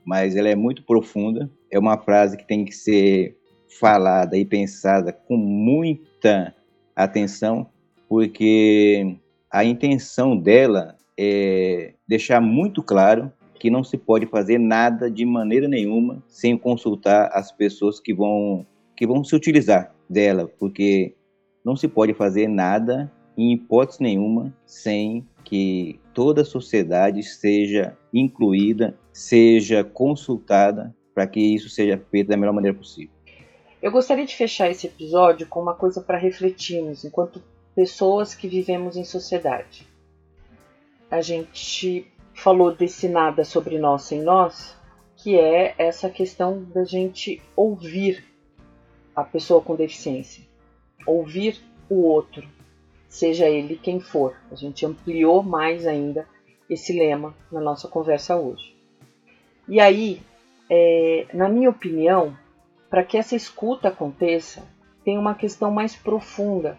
mas 0.03 0.35
ela 0.35 0.49
é 0.49 0.55
muito 0.55 0.83
profunda. 0.83 1.49
É 1.69 1.77
uma 1.77 1.97
frase 1.97 2.37
que 2.37 2.47
tem 2.47 2.65
que 2.65 2.71
ser 2.71 3.37
falada 3.79 4.37
e 4.37 4.45
pensada 4.45 5.11
com 5.11 5.35
muita 5.35 6.55
atenção, 6.95 7.67
porque 8.07 9.17
a 9.51 9.63
intenção 9.63 10.37
dela 10.37 10.95
é 11.17 11.93
deixar 12.07 12.41
muito 12.41 12.81
claro 12.81 13.31
que 13.59 13.69
não 13.69 13.83
se 13.83 13.97
pode 13.97 14.25
fazer 14.25 14.59
nada 14.59 15.09
de 15.09 15.25
maneira 15.25 15.67
nenhuma 15.67 16.23
sem 16.27 16.57
consultar 16.57 17.29
as 17.33 17.51
pessoas 17.51 17.99
que 17.99 18.13
vão 18.13 18.65
que 18.95 19.05
vão 19.05 19.23
se 19.23 19.35
utilizar 19.35 19.93
dela, 20.09 20.49
porque 20.57 21.13
não 21.65 21.75
se 21.75 21.87
pode 21.87 22.13
fazer 22.13 22.47
nada 22.47 23.11
em 23.35 23.51
hipótese 23.51 24.01
nenhuma 24.01 24.55
sem 24.65 25.27
que 25.43 25.99
toda 26.13 26.43
a 26.43 26.45
sociedade 26.45 27.23
seja 27.23 27.97
incluída, 28.13 28.97
seja 29.11 29.83
consultada 29.83 30.95
para 31.13 31.25
que 31.25 31.39
isso 31.39 31.69
seja 31.69 31.97
feito 32.11 32.27
da 32.27 32.37
melhor 32.37 32.53
maneira 32.53 32.77
possível. 32.77 33.13
Eu 33.81 33.91
gostaria 33.91 34.25
de 34.25 34.35
fechar 34.35 34.69
esse 34.69 34.87
episódio 34.87 35.47
com 35.47 35.61
uma 35.61 35.73
coisa 35.73 36.01
para 36.01 36.17
refletirmos 36.17 37.03
enquanto 37.03 37.41
pessoas 37.75 38.33
que 38.33 38.47
vivemos 38.47 38.95
em 38.95 39.03
sociedade. 39.03 39.87
A 41.09 41.21
gente 41.21 42.07
falou 42.33 42.75
desse 42.75 43.07
nada 43.07 43.43
sobre 43.43 43.77
nós 43.77 44.03
sem 44.03 44.21
nós, 44.21 44.75
que 45.15 45.37
é 45.37 45.75
essa 45.77 46.09
questão 46.09 46.63
da 46.73 46.83
gente 46.83 47.41
ouvir 47.55 48.23
a 49.15 49.23
pessoa 49.23 49.61
com 49.61 49.75
deficiência, 49.75 50.43
ouvir 51.05 51.59
o 51.89 52.03
outro, 52.03 52.47
seja 53.07 53.47
ele 53.47 53.77
quem 53.77 53.99
for. 53.99 54.35
A 54.51 54.55
gente 54.55 54.85
ampliou 54.85 55.43
mais 55.43 55.85
ainda 55.85 56.27
esse 56.69 56.93
lema 56.93 57.35
na 57.51 57.61
nossa 57.61 57.87
conversa 57.87 58.35
hoje. 58.35 58.75
E 59.67 59.79
aí, 59.79 60.21
é, 60.69 61.27
na 61.33 61.47
minha 61.47 61.69
opinião, 61.69 62.37
para 62.89 63.03
que 63.03 63.17
essa 63.17 63.35
escuta 63.35 63.89
aconteça, 63.89 64.63
tem 65.03 65.17
uma 65.17 65.35
questão 65.35 65.71
mais 65.71 65.95
profunda 65.95 66.77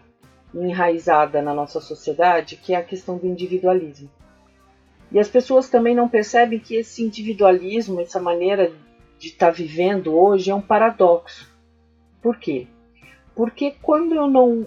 enraizada 0.53 1.41
na 1.41 1.53
nossa 1.53 1.79
sociedade, 1.79 2.57
que 2.57 2.73
é 2.73 2.77
a 2.77 2.83
questão 2.83 3.17
do 3.17 3.27
individualismo. 3.27 4.09
E 5.11 5.19
as 5.19 5.29
pessoas 5.29 5.69
também 5.69 5.95
não 5.95 6.09
percebem 6.09 6.59
que 6.59 6.75
esse 6.75 7.03
individualismo, 7.03 8.01
essa 8.01 8.19
maneira 8.19 8.73
de 9.17 9.27
estar 9.27 9.47
tá 9.47 9.51
vivendo 9.51 10.13
hoje 10.13 10.51
é 10.51 10.55
um 10.55 10.61
paradoxo. 10.61 11.49
Por 12.21 12.37
quê? 12.37 12.67
Porque 13.37 13.75
quando 13.83 14.15
eu 14.15 14.27
não 14.27 14.65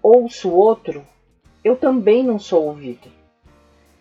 ouço 0.00 0.48
o 0.48 0.54
outro, 0.54 1.04
eu 1.64 1.76
também 1.76 2.22
não 2.22 2.38
sou 2.38 2.66
ouvido. 2.66 3.10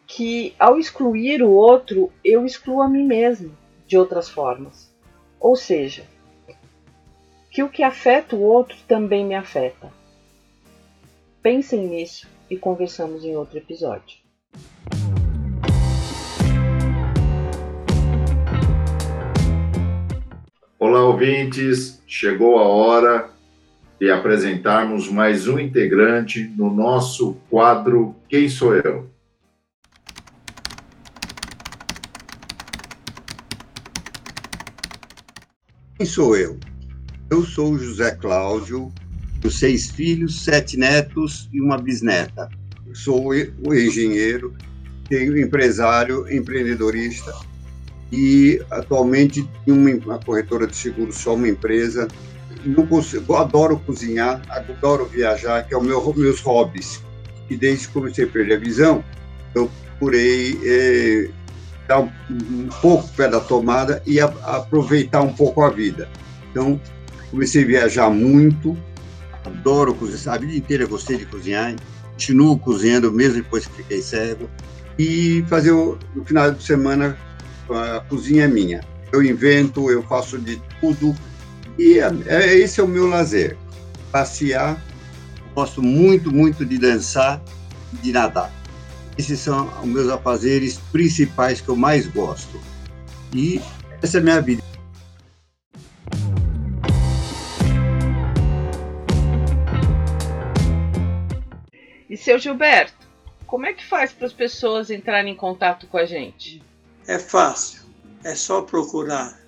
Que 0.06 0.54
ao 0.60 0.78
excluir 0.78 1.41
o 1.41 1.50
outro, 1.50 2.12
eu 2.24 2.46
excluo 2.46 2.84
a 2.84 2.88
mim 2.88 3.04
mesmo 3.04 3.58
de 3.88 3.98
outras 3.98 4.30
formas. 4.30 4.94
Ou 5.39 5.56
seja, 5.56 6.06
que 7.50 7.63
o 7.63 7.70
que 7.70 7.82
afeta 7.82 8.36
o 8.36 8.44
outro 8.44 8.78
também 8.88 9.26
me 9.26 9.34
afeta. 9.34 9.91
Pensem 11.41 11.88
nisso 11.88 12.28
e 12.52 12.58
conversamos 12.58 13.26
em 13.26 13.36
outro 13.36 13.58
episódio. 13.58 14.20
Olá, 20.78 21.04
ouvintes! 21.04 22.00
Chegou 22.06 22.60
a 22.60 22.67
hora 22.67 23.31
e 24.02 24.10
apresentarmos 24.10 25.08
mais 25.12 25.48
um 25.48 25.60
integrante 25.60 26.52
no 26.58 26.74
nosso 26.74 27.38
quadro 27.52 28.16
Quem 28.28 28.50
Sou 28.50 28.76
Eu? 28.76 29.08
Quem 35.96 36.06
sou 36.08 36.36
eu? 36.36 36.60
Eu 37.30 37.44
sou 37.44 37.78
José 37.78 38.10
Cláudio, 38.16 38.92
tenho 39.40 39.54
seis 39.54 39.92
filhos, 39.92 40.44
sete 40.44 40.78
netos 40.78 41.48
e 41.54 41.62
uma 41.62 41.78
bisneta. 41.78 42.50
Sou 42.94 43.28
o 43.28 43.76
engenheiro, 43.76 44.56
tenho 45.08 45.38
empresário, 45.38 46.28
empreendedorista 46.34 47.36
e 48.12 48.60
atualmente 48.72 49.48
tenho 49.64 50.00
uma 50.04 50.18
corretora 50.18 50.66
de 50.66 50.76
seguros, 50.76 51.20
só 51.20 51.36
uma 51.36 51.48
empresa 51.48 52.08
não 52.65 52.86
consigo, 52.86 53.36
adoro 53.36 53.80
cozinhar, 53.80 54.41
adoro 54.50 55.06
viajar, 55.06 55.67
que 55.67 55.74
é 55.74 55.78
o 55.78 55.84
meu 55.84 56.13
meus 56.15 56.39
hobbies. 56.41 57.02
E 57.50 57.56
desde 57.56 57.88
que 57.88 57.93
comecei 57.93 58.26
a 58.26 58.28
perder 58.28 58.56
a 58.56 58.60
visão, 58.60 59.04
eu 59.54 59.69
procurei 60.00 60.60
é, 60.63 61.30
dar 61.88 62.00
um, 62.00 62.12
um, 62.30 62.69
pouco 62.82 63.08
pé 63.10 63.28
da 63.28 63.39
tomada 63.39 64.02
e 64.06 64.19
a, 64.19 64.26
aproveitar 64.26 65.21
um 65.21 65.34
pouco 65.34 65.62
a 65.63 65.69
vida. 65.69 66.08
Então, 66.50 66.80
comecei 67.30 67.63
a 67.63 67.67
viajar 67.67 68.10
muito, 68.10 68.78
adoro 69.45 69.93
cozinhar, 69.93 70.36
a 70.36 70.38
vida 70.38 70.56
inteira 70.56 70.86
gostei 70.86 71.17
de 71.17 71.26
cozinhar, 71.26 71.76
continuo 72.12 72.58
cozinhando 72.58 73.12
mesmo 73.12 73.36
depois 73.36 73.65
que 73.65 73.74
fiquei 73.78 74.02
cego. 74.02 74.50
E 74.97 75.43
fazer 75.47 75.71
no 75.71 76.26
final 76.26 76.52
de 76.52 76.63
semana 76.63 77.17
a 77.69 78.02
cozinha 78.02 78.45
é 78.45 78.47
minha. 78.47 78.82
Eu 79.12 79.24
invento, 79.24 79.89
eu 79.89 80.04
faço 80.04 80.38
de 80.38 80.62
tudo, 80.80 81.15
e 81.78 82.00
é, 82.00 82.12
é, 82.28 82.56
esse 82.56 82.80
é 82.80 82.84
o 82.84 82.88
meu 82.88 83.08
lazer, 83.08 83.58
passear. 84.12 84.82
Gosto 85.54 85.82
muito, 85.82 86.34
muito 86.34 86.66
de 86.66 86.78
dançar 86.78 87.42
e 87.94 87.98
de 87.98 88.12
nadar. 88.12 88.52
Esses 89.18 89.40
são 89.40 89.68
os 89.82 89.88
meus 89.88 90.10
afazeres 90.10 90.78
principais 90.92 91.60
que 91.60 91.70
eu 91.70 91.76
mais 91.76 92.08
gosto. 92.08 92.60
E 93.34 93.62
essa 94.02 94.18
é 94.18 94.22
a 94.22 94.24
minha 94.24 94.42
vida. 94.42 94.62
E 102.10 102.18
seu 102.18 102.38
Gilberto, 102.40 103.08
como 103.46 103.66
é 103.66 103.74
que 103.74 103.86
faz 103.86 104.12
para 104.14 104.28
as 104.28 104.34
pessoas 104.34 104.90
entrarem 104.90 105.34
em 105.34 105.36
contato 105.36 105.88
com 105.88 105.98
a 105.98 106.06
gente? 106.06 106.62
É 107.08 107.18
fácil. 107.18 107.82
É 108.24 108.36
só 108.36 108.62
procurar 108.62 109.41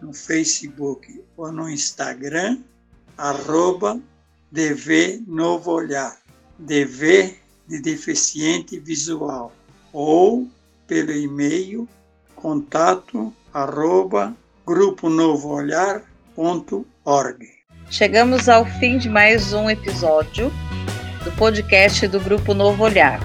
no 0.00 0.12
Facebook 0.12 1.22
ou 1.36 1.52
no 1.52 1.68
Instagram, 1.68 2.58
arroba 3.16 4.00
DV 4.50 5.22
Novo 5.26 5.72
Olhar, 5.72 6.16
DV 6.58 7.36
de 7.66 7.80
deficiente 7.80 8.78
visual, 8.78 9.52
ou 9.92 10.48
pelo 10.86 11.12
e-mail 11.12 11.88
contato 12.34 13.32
arroba 13.52 14.34
gruponovoolhar.org. 14.66 17.58
Chegamos 17.90 18.48
ao 18.48 18.64
fim 18.64 18.96
de 18.98 19.08
mais 19.08 19.52
um 19.52 19.70
episódio 19.70 20.50
do 21.24 21.32
podcast 21.32 22.06
do 22.06 22.20
Grupo 22.20 22.54
Novo 22.54 22.84
Olhar. 22.84 23.18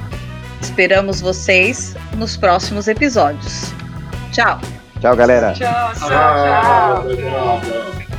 Esperamos 0.61 1.21
vocês 1.21 1.93
nos 2.17 2.35
próximos 2.37 2.87
episódios. 2.87 3.71
Tchau! 4.31 4.82
Tchau, 5.03 5.17
galera. 5.17 5.51
tchau. 5.51 5.91
tchau. 5.99 6.07
tchau. 6.07 7.13
tchau. 7.13 8.12